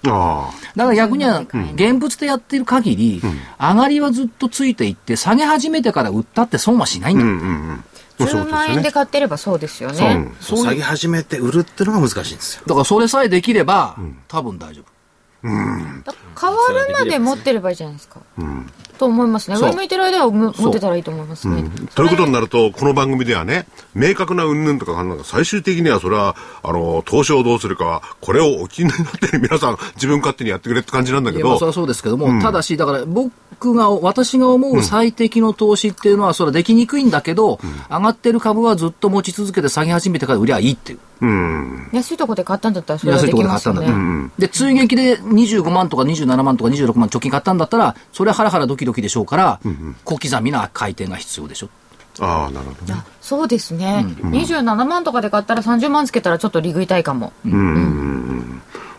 [0.10, 3.22] あだから逆には現物でやってる限り、
[3.58, 7.20] 上がりはずっとついていって、下げ始めてから売ったって損はしないん
[7.78, 7.84] だ。
[8.18, 10.32] 10万円で買ってればそうですよそうね。
[10.40, 12.64] そう下げ始めて売るってのが難しいんですよ。
[12.66, 13.96] だからそれさえできれば、
[14.28, 14.86] 多分大丈夫。
[15.44, 18.22] だ変わるまで持ってればいいじゃないですか。
[18.98, 19.58] と思いますね。
[19.58, 19.70] そう。
[19.70, 21.64] 上向いてる間はむ持ってたらいいと思いますね。
[21.96, 41.00] ということになると、この番組ではね、明確な云々とかなんか最終的にはそれは、あの、投資をどうするかは、これをお気になってる皆さん、自分勝手にやってくれって感じなんだけいやまあそれど、はそうですけども、ただし、だから僕が、私が思う最適の投資っていうのは、それはできにくいんだけど、上がってる株はずっと持ち続けて下げ始めてから売りゃいいっていう。
[41.92, 44.02] 安いとこで買ったんだったらそれはでき安いところでますよ買ったんだ。
[44.02, 44.32] ったらね。
[44.38, 49.60] で、追撃で25万とか27万とか26万貯金買ったんだったら、それはハラハラドキドキでしょうから、
[50.04, 51.70] 小刻みな回転が必要でしょ。
[52.20, 53.02] ああ、なるほどね。
[53.22, 54.04] そうですね。
[54.22, 57.32] 27万とかで買ったら30万つけたらちょっと利食いたいかも。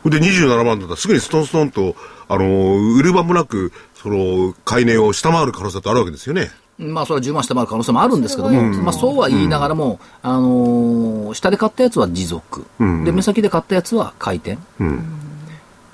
[0.04, 1.96] で、27万だったらすぐにストンストンと、
[2.28, 6.50] あの、売る場もなく、その、買い値を下回る可能性ってあるわけですよね。
[6.78, 14.56] まあ、それは10万下回る可能性もあるんですけども、まあ、そうは言いながらも、あのー下で買ったやつは持続、で、目先で買ったやつは回転。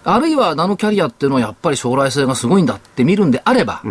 [0.04, 3.82] あるいはナノキャリアっていうのはやっぱり将来性がすごいんだって見るんであれば、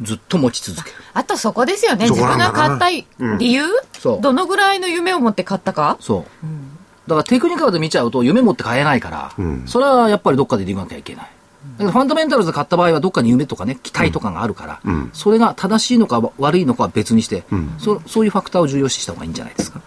[0.00, 0.96] ずっと持ち続ける。
[1.14, 2.06] あとそこですよね。
[2.06, 2.90] そ自分が買った
[3.38, 3.64] 理由？
[3.98, 5.96] そうどのぐらいの夢を持って買ったか？
[6.00, 6.24] そう。
[7.08, 9.32] だからテクニカルで見ちゃうと夢持って買えないから、
[9.66, 11.24] それはやっぱりどっかで理由がなきゃいけない。
[11.24, 11.30] だ
[11.78, 14.80] けどファンダメンタルズで買った場合はどっかに夢とかね、期待とかがあるから、
[15.12, 17.44] それが正しいのか悪いのかは別にして、
[17.78, 19.80] そそういうファクターを重要視した方がいいんじゃないですか。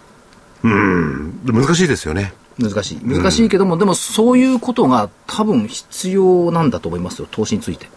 [0.63, 2.33] で難しいですよね。
[2.59, 2.99] 難しい。
[3.03, 7.89] 難しいけども、でもそういうことが多分必要なんだと思いますよ、投資について。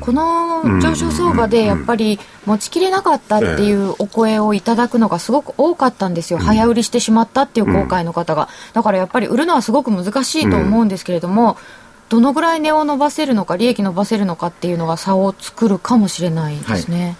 [0.00, 11.56] この上昇相場でやっぱり持ちきれなかったっていうお声をいただくのがすごく多かったんですよ、早売りしてしまったっていう後悔の方が、だからやっぱり売るのはすごく難しいと思うんですけれども、
[12.10, 17.16] どのぐらい値を伸ばせるのか、利益伸ばせるのかっていうのが差を作るかもしれないですね。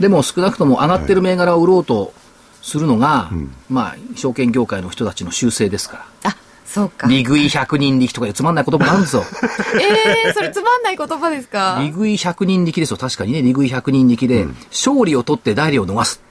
[0.00, 2.14] でも少なくとも上がってる銘柄を売ろうと
[2.62, 3.30] するのが、
[3.68, 6.30] まあ、証券業界の人たちの習性ですから。
[6.30, 7.06] あそうか。
[7.08, 9.24] 利食い100人力とかいうつまんない言葉があるんですよ。
[10.24, 11.78] えー、それつまんない言葉ですか？
[11.82, 12.96] 利食い100人力ですよ。
[12.96, 16.22] 確かにね、利食い100人力で、勝利を取って代理を逃す。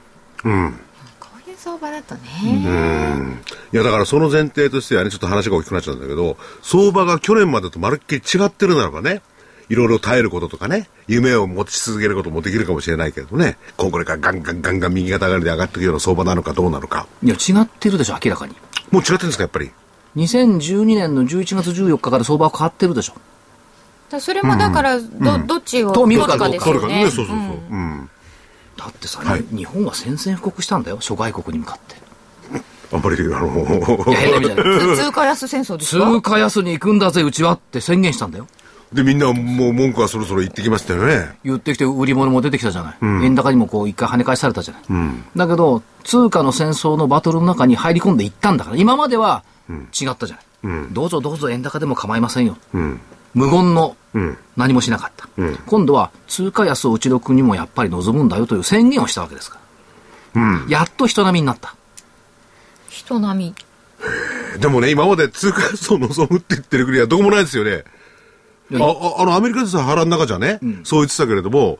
[0.42, 3.38] こういう相場だとね。
[3.72, 9.22] いや、だからその前提としてはね、ちょっと話が大きくなっちゃうんだけど、相場が去年までとまるっきり違ってるならばね、
[9.68, 17.06] いろいろ耐えることとかね、夢を持ち続けることもできるかもしれないけどね、これからガンガンガンガン右肩上がりで上がっていくような相場なのかどうなのか。
[17.22, 18.54] いや、違ってるでしょ、明らかに。
[18.90, 19.70] もう違ってるんですか、やっぱり。
[20.16, 23.14] 2012年の11月14日から相場は変わってるでしょ。
[24.20, 27.10] それもだからど、どっちをと見るか取るかですよね。
[27.10, 27.36] そうそうそう。
[27.70, 28.10] うん。
[28.76, 31.96] だってさ、はい日本は宣戦布告したんだよ、諸外国に向かって。
[32.94, 38.46] あんまり、あの、通貨安戦争ですか通貨安に行くんだぜ、うちはって宣言したんだよ。
[38.92, 41.34] で、みんなもう文句はそろそろ言ってきましたよね。
[41.44, 44.82] 言ってきて売り物も出てきたじゃない、円高にもこう一回跳ね返されたじゃない、
[45.34, 52.56] だけど通貨の戦争のバトルの中に入り込んでいったんだから今までは違ったじゃない、どうぞどうぞ円高でも構いませんよ、
[53.34, 53.96] 無言の
[54.56, 55.28] 何もしなかった、
[55.66, 59.58] 今度は通貨安をうちの国もやっぱり望むんだよという宣言をしたわけですか
[60.34, 61.74] ら、やっと人並みになった。
[62.88, 63.54] 人並み。
[64.60, 67.84] でもね、今まで通貨安を望むって言ってる国はどこもないですよね。
[68.80, 68.84] あ、
[69.18, 71.78] ああの、アメリカでさ、腹の中じゃね、そう言ってたけれども、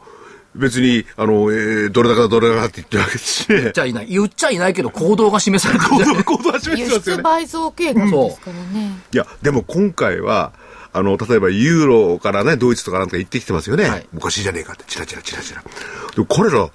[0.54, 3.78] 別に、あの、えー、どれだかどれだかって言ってるわけですしね言っち。
[3.80, 7.16] ゃいない言っちゃいないけど行動が示されてるじゃない行動は示輸してますよね。
[7.18, 8.92] 出倍増計画ですからね。
[9.12, 10.52] いや、でも今回は、
[10.92, 13.88] あの、例えばユーロからね、ドイツとかなんか行ってきてますよね。
[13.88, 15.62] はいおかしいじゃねえかって、チラチラチラチラ。
[15.62, 16.68] でも彼ら、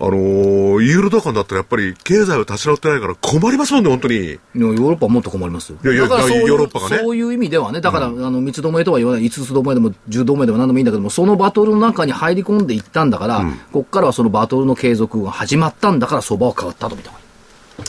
[0.00, 4.14] あのーユーロとかになったらやっぱり経済を立ち直ってないから困りますもんね、本当に。
[4.24, 5.78] ヨーロッパはもっと困りますよ。
[5.82, 17.24] いやいやだからそういうヨーロッパがねそういう意味ではね、だから、あの、三つどもえとは言わない、五つどもえでも十どもえでも何でもいいんだけども、そのバトルの中に入り込んでいったんだから、こっからはそのバトルの継続が始まったんだから、相場は変わったと見た方がいい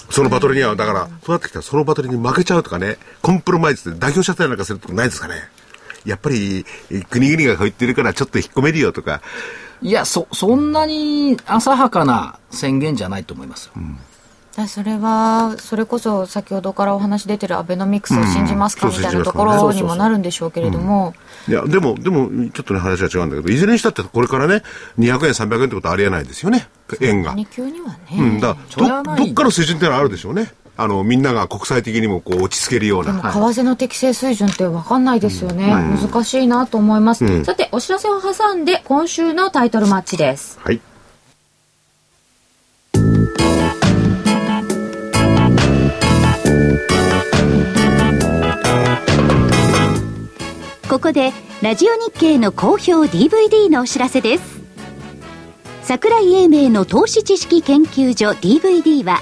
[0.09, 5.35] そのバトルには、だから、そうなってきたらそのバトルに負けちゃうとかね、コンプロマイズで代表しちゃったりなんかするとかないですかね。
[6.05, 9.21] やっぱり、え国々がこう言ってるからちょっと引っ込めるよとか、
[9.85, 13.73] いや、そ、そんなに浅はかな宣言じゃないと思いますよ。
[14.55, 18.93] だそれはそれこそ先ほどからお話出てるアベノミクスを信じますかうん。
[18.93, 21.13] みたいなところにもなるんでしょうけれども。
[21.47, 24.63] いや、でも、でも、ちょっとね、話は違うんだけど、いずれにしたってこれからね、
[24.97, 26.67] 200円、300円ってことはありえないですよね、
[27.01, 27.31] 円が。
[27.31, 30.51] 何急にはね、うん、だどどっかの水準ってのはあるでしょうね。
[30.77, 33.31] あの、みんなが国際的にもこう落ち着けるようでもな。
[33.31, 40.59] 為替の適正水準って分かんないですよね、難しいなと思います、さてお知らせを挟んで今週のタイトルマッチです。
[40.61, 40.81] はい。
[50.89, 54.61] ここでラジオ日経の好評 DVD のお知らせです。
[55.83, 59.21] 桜井英明の投資知識研究所 DVD は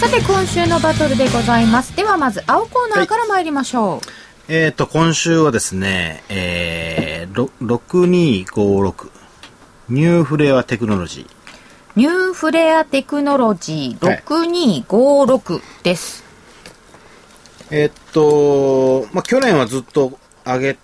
[0.00, 1.94] さて今週のバトルでございます。
[1.94, 4.00] ではまず青コーナーから参りましょう、
[4.50, 9.10] えっ、と、今週はですね、えー、ろ6256、
[9.90, 11.26] ニューフレアテクノロジー。
[11.96, 16.24] ニューフレアテクノロジー6256です、
[17.70, 20.78] えっと、まあ、去年はずっと上げ、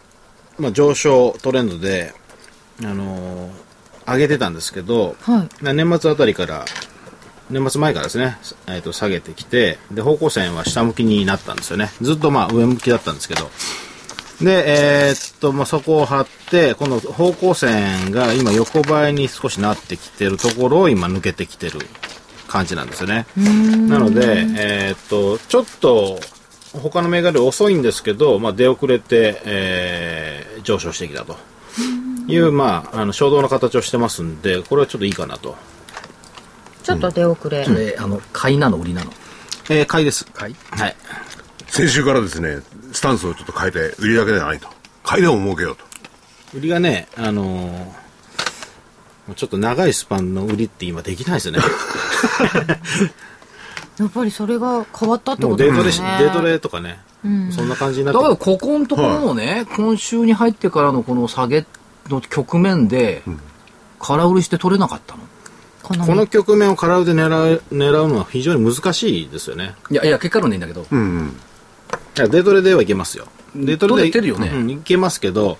[0.58, 2.12] まあ、上昇トレンドで、
[2.82, 3.66] あのー
[4.06, 5.64] 上げてたんですけど、はい。
[5.64, 6.64] な年末あたりから、
[7.50, 11.90] 年末前からですね、えっと下げてきて、で、方向線は下向きになったんですよね。
[12.00, 13.50] ずっとまあ上向きだったんですけど。
[14.42, 21.78] で、えーっと、まあ、そこを張って、この方向線が今横ばいに少しなってきてるところを今抜けてきてる
[22.46, 23.26] 感じなんですよね。
[23.36, 26.20] なので、えーっと、ちょっと、
[26.74, 31.36] 他の銘柄遅いんですけど、まあ、出遅れて、えー上昇してきたと
[32.26, 35.56] いう、まあ、あの衝動の形をしてますんで、これはちょっといいかなと。
[36.86, 39.10] ちょっと出遅れ、それ、あの、買いなの売りなの。
[39.68, 40.24] えー買いです。
[40.26, 40.56] 買い？
[40.70, 40.96] はい。
[41.68, 42.58] 先週からですね、
[42.92, 44.68] スタンスをちょっと変えて、売りだけではないと。
[45.02, 45.84] 買いでも儲けようと。
[46.56, 47.86] 売りがね、あのー
[49.34, 51.58] ちょっと長いスパンの売りって今できないですよね。
[53.98, 57.00] やっぱりそれが変わったってもことうデートレし、ですねデートレとかね、
[57.50, 58.18] そんな感じになって。
[58.18, 61.66] だからここのところのね、今週に入ってからのこの下げ
[62.08, 63.24] の局面で、
[63.98, 65.22] 空売りして取れなかったの
[65.86, 69.76] このこの局面を空売りで狙う狙うのは非常に難しいですよね。
[69.88, 71.26] いや、いや、結果論でいいんだけど、うんうん。
[71.28, 73.28] いやデートレではいけますよ。
[73.54, 75.58] デートレで取れてるよねうん、いけますけど、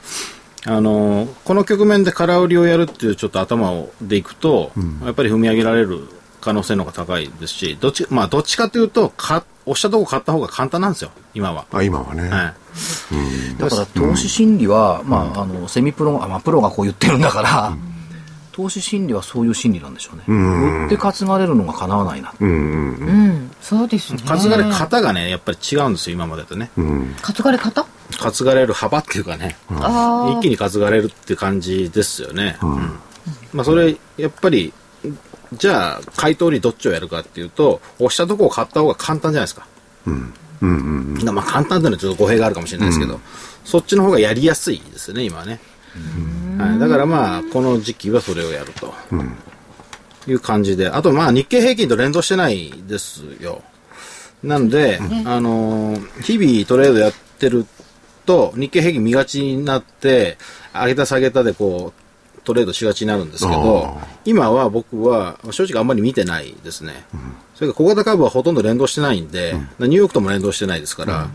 [0.64, 4.72] あのーこの局面で空売りをやるっていうちょっと頭をでいくと、
[5.05, 6.09] やっぱり踏み上げられる
[6.40, 11.66] 可能性の方が高いですし、どっち、まあどっちかというと、か押したとこ買った方が簡単なんですよ、今は。
[11.72, 12.28] あ、今はね。
[12.28, 12.55] は
[13.59, 13.59] い。
[13.59, 17.76] だから投資心理は、まあ、あの、セミプロ、あまあ、プロがこう言ってるんだから、
[18.57, 20.24] 投資心理はそういう心理なんでしょうね。
[20.26, 22.32] 売って担がれるのが叶わないな。
[22.40, 24.22] うん、そうですね。
[24.24, 26.70] 担がれ方がね、やっぱり違うんですよ、今までとね。
[26.74, 27.86] 担がれ方？
[28.18, 32.57] 担がれる幅っていうかね、あ一気に担がれるって感じですよね。
[32.62, 32.98] うん。
[33.52, 34.72] まあ、それ、やっぱり、
[35.52, 39.66] じゃあ、回答にどっちをやるかっていうと、押したとこを買った方が簡単じゃないですか。
[41.32, 43.20] まあ、簡単っていうのはちょっと語弊があるかもしれないですけど、
[43.64, 45.61] そっちの方がやりやすいですよね、今はね。
[46.59, 48.94] はい、だからまあ、この時期はそれをやると。
[50.28, 50.88] いう感じで。
[50.88, 53.62] あとまあ、日経平均と連動してないですよ。
[54.42, 57.66] なので、あのー日々トレードやってる
[58.24, 60.38] と、日経平均見がちになって、
[60.74, 67.04] 上げた下げたでこう、トレードしがちになるんですけど、今は僕は正直あんまり見てないですね。
[67.54, 71.28] それから小型株はほとんど連動してないんで、ニューヨークとも連動してないですから、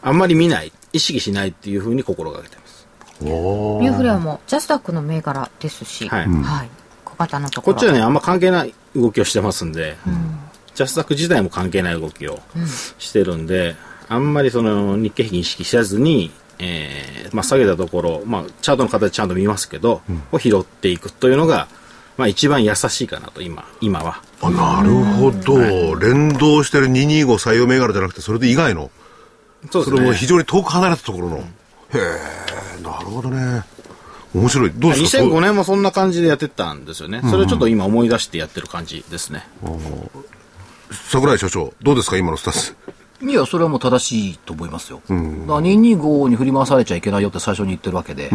[0.00, 2.56] あんまり見ない、意識しないっていうふうに心がけて
[3.24, 6.28] ニューフレアもジャスダックの銘柄ですし、はい。
[6.28, 6.68] はい。
[7.04, 7.74] 小型のところ。
[7.74, 9.96] こっちはね、あんま関係ない動きをしてますんで、
[10.74, 12.40] ジャスダック自体も関係ない動きを
[12.98, 13.76] してるんで、
[14.08, 20.02] あんまりその日経平均意識せずに、えーまあ、下げたところ、まあ、チャートの形ちゃんと見ますけど、
[20.32, 21.68] を拾っていくというのが、
[22.16, 24.22] まあ、一番優しいかなと、今、今は。
[24.40, 28.90] あなるほど、連動してる225採用銘柄じゃなくて、それで以外の、
[29.70, 29.96] そうですね。
[29.96, 31.44] それも非常に遠く離れたところの。
[31.94, 32.00] へ
[32.78, 33.62] え、なるほどね。
[34.34, 34.72] 面白い。
[34.74, 37.20] どうですか？2005年もそんな感じでやってたんですよね。
[37.30, 39.46] それをちょっと今思い出してやってる感じですね。
[40.90, 42.74] 桜井所長、どうですか、今のスタンス。
[43.22, 45.00] いや、それはもう正しいと思いますよ。
[45.08, 48.30] だから225に振り回されちゃいけないよって最初に言ってるわけで、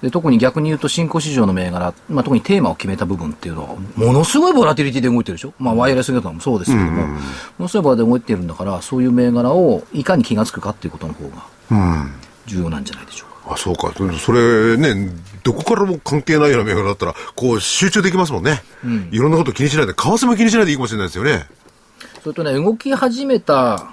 [0.00, 5.54] で特に逆に言うと新興市場の銘柄、まあ、特にテーマを決めた部分っていうのは、ものすごいボラティリティで動いてるでしょ？
[5.58, 7.18] まあ、ワイヤレスゲートもそうですけども、も
[7.58, 12.06] のすごいボラで動いてるんだから、そういう銘柄をいかに気がつくかっていうことの方が
[12.46, 13.54] 重要なんじゃないでしょうか。
[13.54, 13.92] あ、そうか。
[14.18, 15.10] それね、
[15.42, 18.62] どこからも関係ないような銘柄だったら、こう集中できますもんね。
[19.10, 21.46] いろんなこと気にしないで、為替も気にしないでいいかもしれないですよね。
[22.22, 23.90] それとね、動き始めた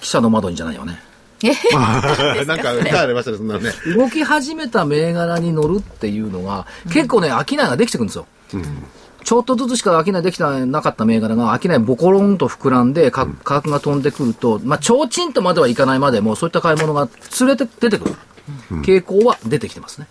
[0.00, 1.00] 記者の窓にじゃないよね。
[2.46, 3.72] なんか、歌ありましたね、そんなのね。
[3.96, 8.26] 動き始めた銘柄に乗るっていうのが、結構ね、商いができてくるんですよ。
[9.28, 18.14] ちょっとずつしか商いできてなかった銘柄が、商いボコロンと膨らんで、か価格が飛んでくると、まあ、ちょうちんとまではいかないまでも、そういった買い物が連れて出てくる。
[18.82, 20.06] 傾向は出てきてますね。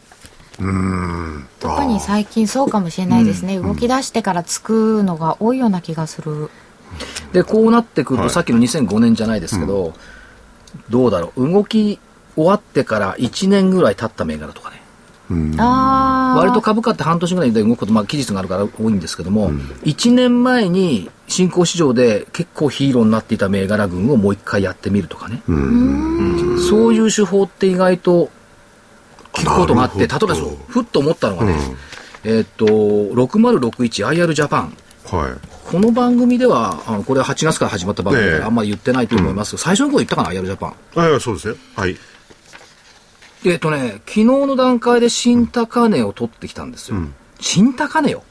[1.59, 3.59] 特に最近そうかもしれないですね。
[3.59, 6.51] 動き出してからつくのが多いような気がする。
[7.33, 9.95] で、こうなってくると、はいさっきの2005年じゃないですけど、
[10.91, 11.99] どうだろう、動き
[12.35, 14.83] 終わってから1年ぐらい経った銘柄とかね。
[15.57, 16.39] ああ。
[16.39, 25.41] 割と株価って半年ぐらいで動くこと、まあ、期日があるから多いんですけども、1年前に新興市場で結構ヒーローになっていた銘柄群をもう一回やってみるとかね、
[26.69, 28.29] そういう手法って意外と
[29.33, 30.17] 聞くことがあって、例えば
[30.67, 31.55] ふっと思ったのがね、
[32.23, 34.77] えーっと、6061IR ジャパン。
[35.05, 35.47] はい。
[35.69, 40.75] この番組では、あのこれは8月から始まった番組ええであんまり言ってないと思いますが、最初の頃言ったかな、IR ジャパン。
[40.95, 41.55] はい、そうですね。
[41.75, 41.97] はい。
[43.45, 46.97] えっとね、昨日の段階で新高値を取ってきたんですよ。
[47.39, 48.23] 新高値よ。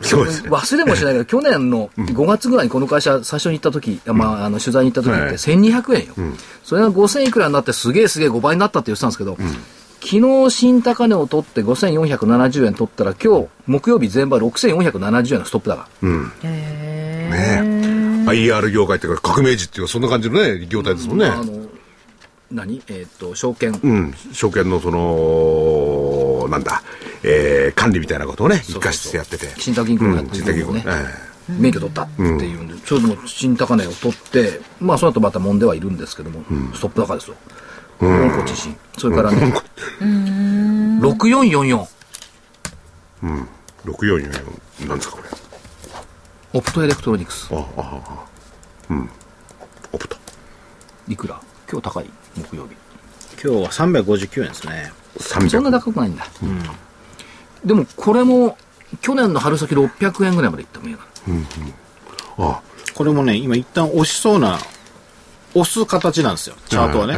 [0.00, 0.50] そうですね。
[0.50, 6.14] 忘れもしないけど、 去年の5月ぐらいにこの会社最初に行った時、まあ、あの取材に行った時って1200円よ、
[6.64, 9.36] それが5000いくらになってすげえすげえ5倍になったって言ってたんですけど、
[10.00, 15.88] 昨日新高値を取って5470円取ったら今日木曜日全場6470円のストップ高。
[17.30, 18.24] ね。
[18.28, 21.26] IR 業界っていうか革命児っていうかそんな感じのね、業態ですもんね。
[21.26, 21.67] あの
[22.50, 22.82] 何？
[22.88, 23.78] えっ、と、証券。
[23.82, 24.14] うん。
[24.32, 26.82] 証券のその、なんだ、
[27.22, 29.48] えー、管理みたいなことをね、一括してやってて。
[29.60, 31.28] 信託銀行がやって信託銀行ねるのをね。
[31.48, 36.42] 免許取ったっていうんで、ちょうど新高値を取って、まあその後また揉んではいるんですけども、
[36.74, 37.36] ストップ高ですよ。
[38.00, 38.76] 香港地震。
[38.98, 39.54] それからね、
[41.00, 41.86] 6444、
[43.84, 45.28] 6444、なんですか、これ。
[46.52, 47.48] オプトエレクトロニクス。
[47.50, 48.24] あ、あ、あ、あ
[48.90, 49.10] うん。
[49.92, 50.16] オプト。
[51.08, 51.40] いくら？
[51.70, 52.10] 今日高い？
[52.38, 52.76] 木曜日。
[53.42, 54.92] 今日は359円ですね。
[55.18, 55.50] 300。
[55.50, 56.26] そんな高くないんだ。
[57.64, 58.56] でもこれも、
[59.00, 61.00] 去年の春先600円ぐらいまでいった銘柄。
[62.38, 62.60] あ、
[62.94, 64.58] これもね、今一旦押しそうな、
[65.54, 67.16] 押す形なんですよ、チャートはね。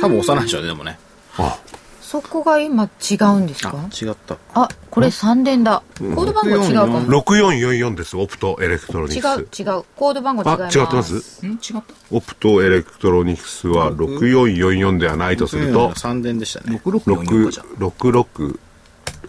[0.00, 0.98] 多分押さないでしょうね、でもね。
[1.38, 1.58] あ、
[2.06, 3.74] そこが今違うんですか？
[3.74, 4.36] あ、違った。
[4.54, 5.82] あ、これ三連だ。
[5.98, 7.00] コード番号違うかも。
[7.22, 9.40] 6444です、オプトエレクトロニ違クス。
[9.40, 9.82] う、違う。
[9.96, 10.78] コード番号違いあま、す。
[10.78, 11.14] 違ってます？
[11.44, 11.50] ん？
[11.50, 11.82] 違った？
[12.12, 16.80] オプトエレクトロニクスは6444ではないとすると、3連でしたね。
[16.84, 17.66] ?6644 かじゃん。
[17.88, 18.58] 66、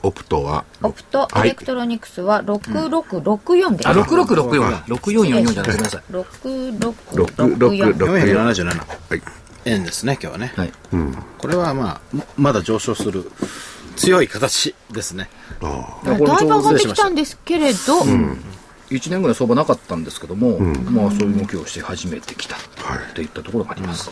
[0.03, 3.89] オプトは、オプトエレクトロニクスは6664です。
[3.89, 4.83] あ、6664だ。
[4.83, 5.71] 6444じゃない。
[5.71, 6.01] ごめんなさい。
[6.11, 7.95] 6664。
[7.95, 8.65] 477
[9.09, 9.21] はい。
[9.67, 10.53] 円ですね、今日はね。
[10.55, 10.71] はい。
[11.37, 13.31] これはまあ、まだ上昇する
[13.95, 15.29] 強い形ですね。
[15.61, 15.69] だ
[16.05, 17.77] だいぶ上がってきたんですけれど、
[18.89, 22.55] 1年ぐらい相場なかったんですけども、まあそういう動きをして始めてきた
[23.13, 23.25] とい。
[23.25, 24.09] ったところがあります。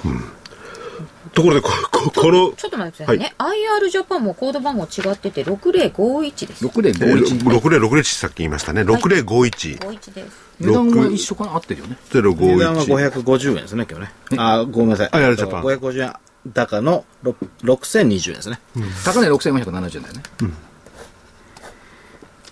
[1.36, 7.44] ところで、こ、ここの、ちょっと待ってくださいね、IR ジャパンもコード番号違ってて6051です6051。
[7.44, 8.82] 6061さっき言いましたね。
[8.82, 9.80] 6051。
[9.80, 11.56] 51です値段は一緒かな？
[11.56, 11.98] 合ってるよね。
[12.10, 13.12] 値段は051。
[13.24, 14.12] 550円ですね、今日ね。
[14.38, 15.10] あ、ごめんなさい。
[15.12, 16.14] あやるジャパン550円
[16.54, 18.60] 高のろ6020円ですね。
[19.04, 20.24] 高値6470円だよね。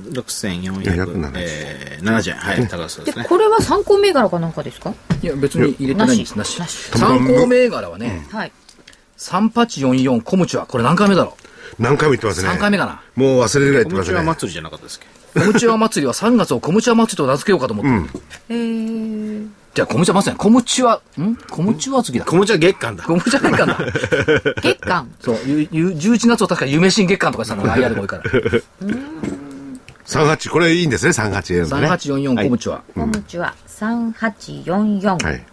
[0.01, 2.35] 6470えー70円。
[2.35, 3.17] はい、高そうでね。
[3.17, 4.93] ですこれは参考銘柄かなんかですか？
[5.21, 6.37] いや、別に入れてないんです。
[6.37, 6.59] なし。
[6.59, 8.51] なし参考銘柄はね、はい
[9.23, 11.37] 3844コムチは、これ何回目だろ
[11.79, 12.49] 何回も言ってますうね。
[12.49, 13.01] 3回目かな？
[13.15, 14.17] もう忘れるぐらい言ってコムチますね。
[14.19, 15.01] ュア祭りじゃなかったですっ
[15.33, 15.39] け？
[15.39, 18.21] コムチュア祭りは3月をコムチュア祭りと名付けようかと思ってる。
[18.49, 21.35] えー、じゃあコムチュア祭りコムチュア、ん？
[21.49, 22.25] コムチュア月だ。
[22.25, 23.03] コムチュア月間だ。
[23.03, 23.77] コムチュア月間だ。
[24.61, 28.23] 月間そう、ゆゆ11月を確か夢新月間とかしたのが IR が多いから。
[30.05, 31.87] 38、これいいんですね、38円のね。
[31.87, 32.83] 3844コムチュア。
[32.93, 35.43] こんにちは3844、はい。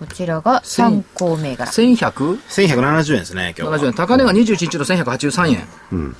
[0.00, 1.70] こちらが参考銘柄。
[1.70, 3.86] 1170 1170円ですね、今日は。
[3.86, 3.92] 円。
[3.92, 5.48] 高値が21日の1183
[5.92, 6.16] 円。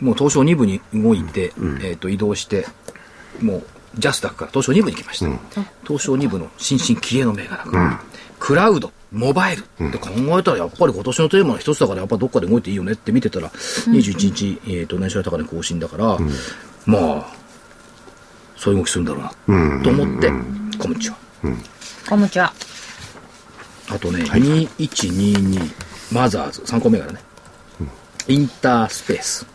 [0.00, 2.64] もう東証2部に動いて、えっ、と、移動して、
[3.42, 3.66] もう、
[3.96, 5.62] ジャスダックから東証2部に来ました。
[5.84, 8.00] 東証2部の新進気鋭の銘柄が、
[8.38, 16.16] クラウド、モバイルって考えたら、やっぱり今年のテーマの一つだから、やっぱどっかで動いていいよねって見てたら、21日、えっ、と、年初来高値更新だから、
[16.86, 17.26] まあ、
[18.56, 20.30] そういう動きするんだろうな、と思って、
[20.78, 21.16] コムチは。
[22.08, 22.54] こんにちは。
[23.90, 25.74] あとね、2122
[26.10, 27.20] マザーズ、参考銘柄ね。
[28.28, 29.46] インタースペース。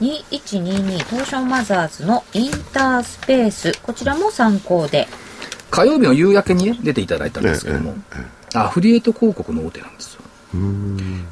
[0.00, 3.78] 2122東証マザーズのインタースペース。
[3.80, 5.06] こちらも参考で。
[5.70, 7.94] 火曜日の夕焼けにね、出ていただいたんですけども、
[8.54, 10.22] アフリエイト広告の大手なんですよ。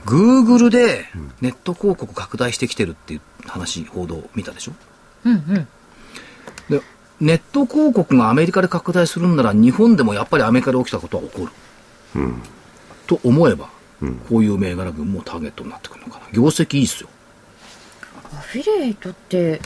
[0.06, 1.06] グーグルで
[1.40, 4.72] ネット広告拡大してきてるっていう話、報道見たでしょ？
[5.24, 5.54] うんうん。
[5.56, 5.66] で、
[7.20, 11.52] ネット広告がアメリカで拡大するんなら日本でもやっぱりアメリカで起きたことは起こる。
[13.06, 13.68] と思えば、
[14.28, 16.26] こういう銘柄群もターゲットになってくるのかな。
[16.32, 17.08] 業績いいっすよ。
[18.32, 19.60] アフィリエイトって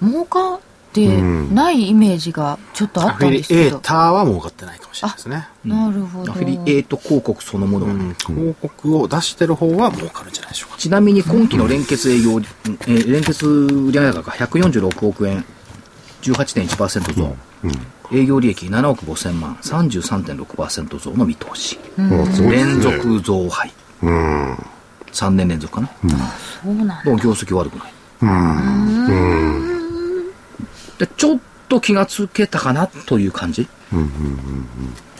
[0.00, 0.60] 儲かっ
[0.92, 5.48] てないイメージがちょっとあアフィリったんですけどエーターは儲かってないかもしれないですね。
[5.64, 8.14] なるほどアフィリエイト広告そのものがね。
[8.24, 10.78] 広告を出してる方は儲かるんじゃないでしょうか。
[10.78, 15.44] ちなみに今期の連結営業、えー連結売上高が146億円、
[16.22, 17.36] 18.1%増、
[18.12, 21.78] 営業利益7億5000万、33.6%増の見通し。
[21.96, 23.72] もうすごいですね連続増配。
[24.02, 25.88] 3年連続かな。
[26.62, 27.92] そうなんだでも業績悪くない。
[30.98, 33.68] で、ちょっと気がつけたかなという感じ？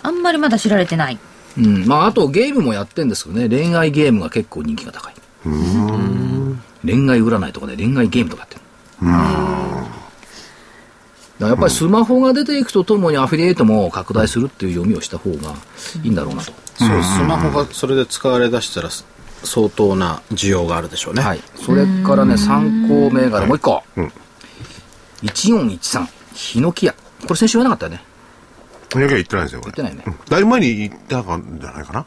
[0.02, 1.18] あんまりまだ知られてない
[1.58, 1.86] うん。
[1.86, 5.14] まあ、あとゲームもやってんですけどね、恋愛ゲームが結構人気が高い。
[6.84, 8.60] 恋愛占いとかで恋愛ゲームとかやってる。
[9.02, 9.86] だから
[11.38, 15.54] やっぱりスマホが出ていくとともにアフィリエイトも拡大するっていう読みをした方が
[16.02, 16.52] いいんだろうなと。
[16.78, 18.88] そう、スマホがそれで使われ出したら
[19.42, 21.22] 相当な需要があるでしょうね。
[21.22, 21.40] はい。
[21.56, 23.82] それからね、参考銘柄もう一個。
[25.22, 26.94] 1413、ヒノキ屋。
[27.22, 28.04] これ先週言わなかったよね。
[28.94, 29.72] いやいや言ってないですよ、これ。
[29.76, 32.06] 言ってないねうんだいぶ前に言ったんじゃないかな。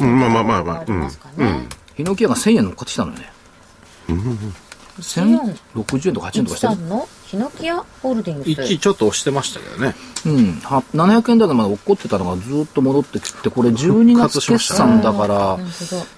[0.00, 1.66] うんまあまあまあまあありますかね、
[1.96, 3.32] ヒノキ屋が1000円乗っかってきたのよね。
[4.98, 6.72] 1060円とか8円とかしてる。
[6.74, 7.08] 13の？
[7.24, 9.94] ヒノキアホールディングス1位ちょっと押してましたけどね。
[10.26, 10.60] うん。
[10.60, 15.66] は700円台でまで落っこってたのがずっと戻ってきて、これ12月決算だからなるほど、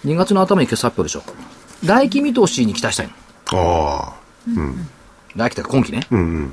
[0.04, 1.22] 2月の頭に決算発表でしょ。
[1.86, 3.14] 来期見通しに期待したいの。
[3.58, 4.16] ああ。
[5.36, 6.06] 来期ってか今期ね。
[6.10, 6.52] うんうん。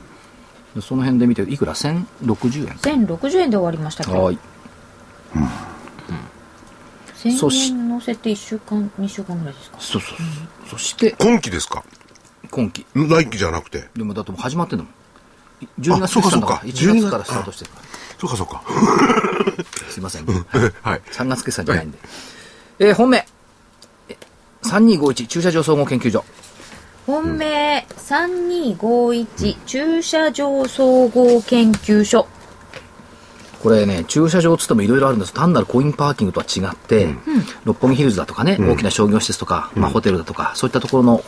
[0.75, 2.73] でその辺で見て、いくら ?1060 円。
[2.75, 4.11] 1060円で終わりましたけ？
[4.11, 4.39] どはい。
[7.37, 9.77] そし1000円乗せて1週間2週間ぐらいですか？
[9.79, 10.69] そうそうそう。
[10.71, 11.83] そして、今期ですか？
[12.53, 12.85] 今期。
[12.95, 13.89] 来期じゃなくて？
[13.95, 14.93] でもだってもう始まってんだもん。
[15.79, 17.83] 12月から、そうか1月からスタートしてるから。
[18.19, 18.61] そうかそうか。
[19.89, 20.25] すいません。
[20.81, 21.01] はい。
[21.11, 21.97] 3月決算じゃないんで。
[22.79, 23.25] えー本命。
[24.09, 24.17] え
[24.63, 26.23] 3251駐車場総合研究所。
[27.05, 32.27] 本命3251駐車場総合研究所
[33.61, 35.33] これね、駐車場つってもいろいろあるんです。
[35.33, 37.15] 単なるコインパーキングとは違って、
[37.63, 41.23] 六本木ヒルズだとかね、大きな商業施設とか、まあホテルだとか、そういったところの、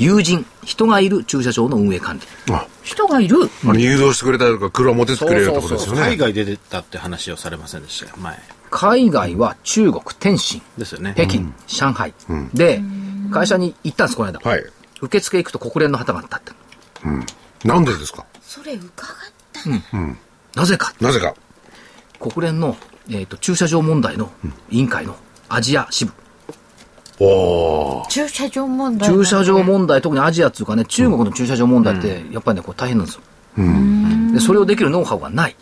[0.00, 2.54] 友人、人がいる駐車場の運営管理。
[2.54, 3.36] あ、人がいる
[3.68, 6.00] あれ誘導してくれたりとか、車持ってってくれるとこですよね。
[6.00, 8.38] 海外で出たって話をされませんでしたよ、前。
[8.70, 11.12] 海外は中国、天津、ですよね。
[11.14, 12.14] 北京、上海。
[12.54, 12.80] で、
[13.30, 14.40] 会社に行ったんです、この間。
[14.42, 14.64] はい。
[15.02, 16.52] 受付行くと国連の旗があったって。
[17.68, 18.24] なんでですか？
[18.40, 18.86] それ伺っ
[19.52, 19.68] た
[20.58, 20.94] なぜか。
[20.98, 21.34] なぜか。
[22.18, 22.74] 国連の、
[23.10, 24.32] えー、と駐車場問題の
[24.70, 25.14] 委員会の
[25.50, 26.12] アジア支部。
[27.20, 33.22] お駐車場問題駐車場問題、特にアジアっていうかね、中国の駐車場問題って、やっぱりね、これ大変なんですよ。
[34.32, 35.56] で、それをできるノウハウがない。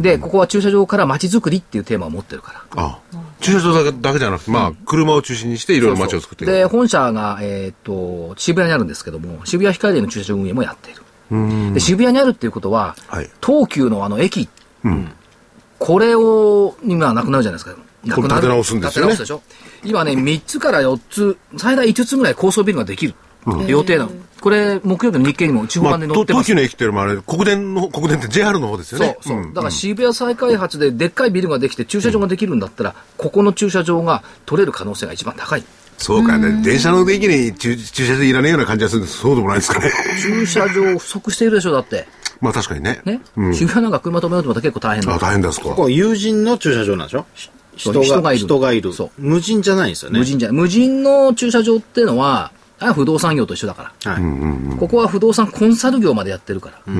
[0.00, 2.82] で、ここは駐車場から街づくりっていうテーマを持ってるから。
[2.82, 2.98] あ
[3.40, 6.50] 駐車場だけだけじゃなくて、まあ、車を中心にしていろいろ街を作っていく。
[6.50, 11.02] で、本社が、えっ、と、渋谷にあるんですけども、渋谷ヒカリエの駐車場運営もやっている。
[11.72, 14.48] で、渋谷にあるっていうことは、はい東急のあの駅、
[15.78, 17.80] これを、今なくなるじゃないですか。
[18.14, 19.42] これ建て直すんですよね建て直すでしょ
[19.84, 23.14] 今ね、3つから4つ、最大5つぐらい高層ビルができる。
[23.66, 24.10] 予定なの。
[24.40, 26.46] これ、木曜日の日経にも地方まあ、版で載ってます。
[26.46, 29.16] と東急の駅っていうのもあれ、国電の、国電って JR の方ですよね。
[29.20, 29.52] そうそう。
[29.54, 35.64] だから渋谷再開発ででっかいビルができて駐車場ができるんだったら、ここの駐車場が取れる可能性が一番高い。
[35.96, 36.62] そうかね。
[36.62, 39.90] 電車の駅に駐駐車場いらねえような感じがするんですそうでもないですかね。
[40.22, 42.06] 駐車場不足しているでしょ、だって。
[42.40, 43.00] まあ確かにね。
[43.04, 43.20] ね。
[43.52, 47.26] 渋谷なんか車止めようと思ったら結構大変だあ、大変だ、そこここ友人の駐車場なんでしょ？
[47.78, 50.18] しそう人が人がいる人そう無人じゃないんですよね。
[50.18, 50.56] 無人じゃない。
[50.56, 54.12] 無人の駐車場っていうのは、あれは不動産業と一緒だから。
[54.12, 54.76] はい。
[54.78, 56.92] ここは不動産コンサル業までやってるから。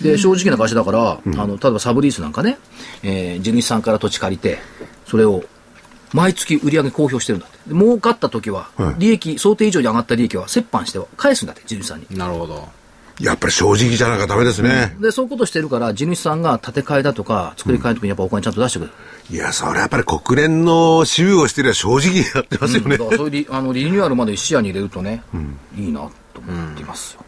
[0.00, 2.58] で、正直な会社だから、あの、例えばサブリースなんかね、
[3.02, 4.58] えー地主さんから土地借りて、
[5.06, 5.44] それを
[6.12, 7.70] 毎月売り上げ公表してるんだって。
[7.70, 12.06] で儲かった時は、利益、想定以上に上がった利益は折半して返すんだって、地主さんに。
[12.10, 12.68] なるほど。
[13.22, 14.96] やっぱり正直じゃなきゃダメですね。
[15.00, 18.92] で、そういうことしてるから、地主さんが建て替えだとか、作り替えの時にやっぱお金ちゃんと出してくれる。
[19.30, 22.98] いや、それやっぱり国連の支部をしてりゃ正直にやってますよね。
[22.98, 25.22] だからそういうリ あのリニューアルまで視野に入れるとね、
[25.78, 26.00] いいな
[26.34, 27.24] と思っていますよ。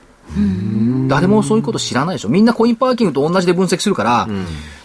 [1.07, 2.29] 誰もそういうこと知らないでしょ。
[2.29, 4.29] みんなコインパーキングと同じで分析するから、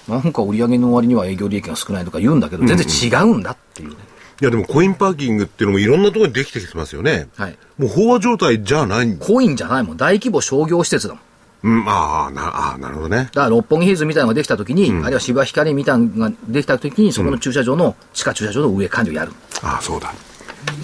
[0.08, 3.96] なんか売り上げの割には営業利益が少ないとか言うんだけど、全然違うんだっていうね。
[4.42, 7.28] いや、でもコインパーキングっていうのもいろんなところにできてきてますよね。
[7.36, 7.58] はい。
[7.78, 9.26] もう飽和状態じゃないんだ。
[9.26, 9.98] コインじゃないもん。
[9.98, 11.24] 大規模商業施設だもん。
[11.62, 13.18] うん、ああ、な、あなるほどね。
[13.18, 19.34] だから六本木ヒルズみたいなのができたときに、あるいは渋谷ヒカリみたいなのができたときに、そこの駐車場の、地下駐車場の運営管理をやる。
[19.62, 20.14] ああ、そうだ。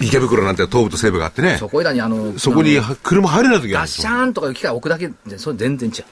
[0.02, 1.56] 池袋なんて東部と西部があってね。
[1.58, 4.12] そこいらにあの、そこにあのは車入れない時があッシですよ。
[4.12, 6.04] ャーンとかいう機械を置くだけで、それ全然違う。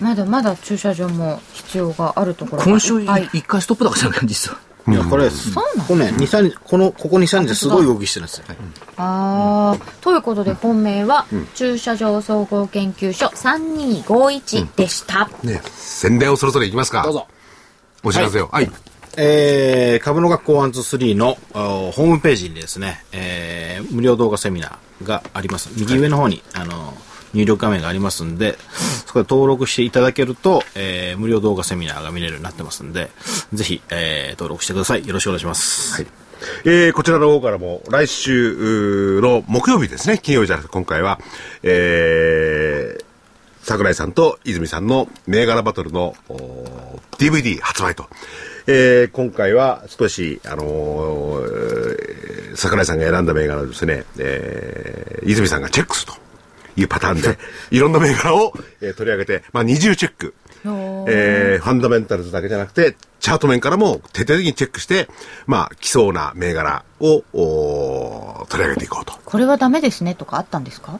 [0.00, 4.67] まだまだ駐車場も必要があるところが今週はい一回ストップ高したんだ実は。
[4.90, 5.32] いや、これ、こ
[5.88, 8.44] こね、2、3日、この、ここ2、3日すごい動きしてるんですよ。
[8.96, 17.02] あーということで本命は、駐車場総合研究所3251でした、ね、宣伝をそろそろ行きますか。
[17.02, 17.26] どうぞ。
[18.02, 18.48] お知らせを。
[18.48, 18.70] はい。
[19.20, 25.70] えー、株の学校123のあーホームページにですね、えー、無料動画セミナーがあります。
[25.76, 26.94] 右上の方に、あの、
[27.34, 28.58] 入力画面がありますんで、
[29.06, 33.10] そこで登録していただけると、えー、無料動画セミナーが見れるようになってますんで、
[33.52, 35.06] ぜひ、えー、登録してください。
[35.06, 36.02] よろしくお願いします。
[36.02, 36.06] はい。
[36.64, 41.18] えー、こちらの方からも来週の木曜日ですね、金曜日じゃなくて今回は、
[41.62, 43.04] えー、
[43.62, 46.14] 桜井さんと泉さんの銘柄バトルの
[47.18, 48.06] DVD 発売と。
[48.70, 56.18] えー、今回は少し、あのー桜井さんが選んだ銘柄ですね、えー、泉さんがチェックすると
[56.80, 57.38] いうパターンで、
[57.70, 60.34] いろんな銘柄を、えー取り上げて、まあ、二重チェック。
[61.08, 65.08] えーファンダメンタルズだけじゃなくて、チャート面からも徹底的にチェックして、
[65.46, 69.14] まあ、来そうな銘柄をおー取り上げていこうと。
[69.24, 70.98] これはダメですねとかあったんですか？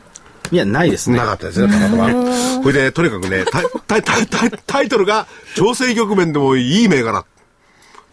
[0.51, 1.27] いや、ないですねな。
[1.27, 2.63] かったですね、たまたま。
[2.63, 7.25] これで、とにかくね、タイタイタイタイタイトルが、調整局面でもいい銘柄っ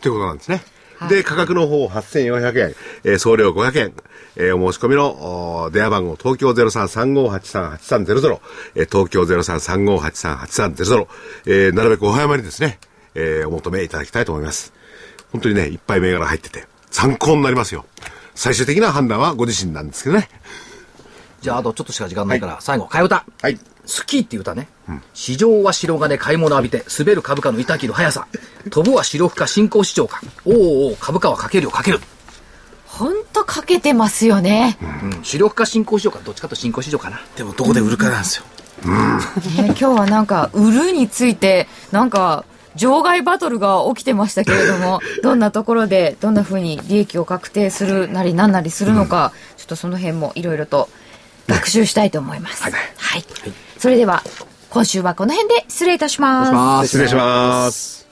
[0.02, 0.62] てことなんですね。
[1.10, 3.94] で、価格の方8400円、えー送料500円、
[4.38, 8.40] えーお申し込みの電話番号東京0335838300、
[8.76, 11.08] えー東京0335838300、
[11.48, 12.80] えーなるべくお早めにですね、
[13.14, 14.74] えーお求めいただきたいと思います。
[15.32, 17.86] 本当にね、いっぱい銘柄入ってて、参考になりますよ。
[18.36, 20.30] 最終的な判断はご自身なんですけどね。
[21.42, 23.26] じゃあ、あとちょっとしか時間ないから、最後、替え歌。
[23.42, 23.60] はい。
[23.86, 24.68] 好きっていう歌ね。
[25.14, 28.28] 市場は白金買い物浴びて、滑る株価の板切る速さ。
[28.70, 30.22] 飛ぶは白負か新興市場か。
[30.46, 32.00] おうおう株価はかけるよかける。
[32.86, 35.24] ほんとかけてますよね、うん。
[35.24, 36.20] 白負か新興市場か。
[36.24, 37.20] どっちかと新興市場かな。
[37.36, 38.46] でも、どこで売るかなんですよ。
[38.84, 50.90] ね今日はなんか売るについてなんか場外バトルが起きてましたけれども どんなところでどんなふうに利益を確定するなりなんなりするのか、ちょっとその辺もいろいろと
[51.48, 52.70] 学習したいと思います、は
[53.18, 53.24] い、
[53.78, 54.24] それでは
[54.70, 56.88] 今週はこの辺で失礼いたしますます。
[56.88, 58.05] 失礼します。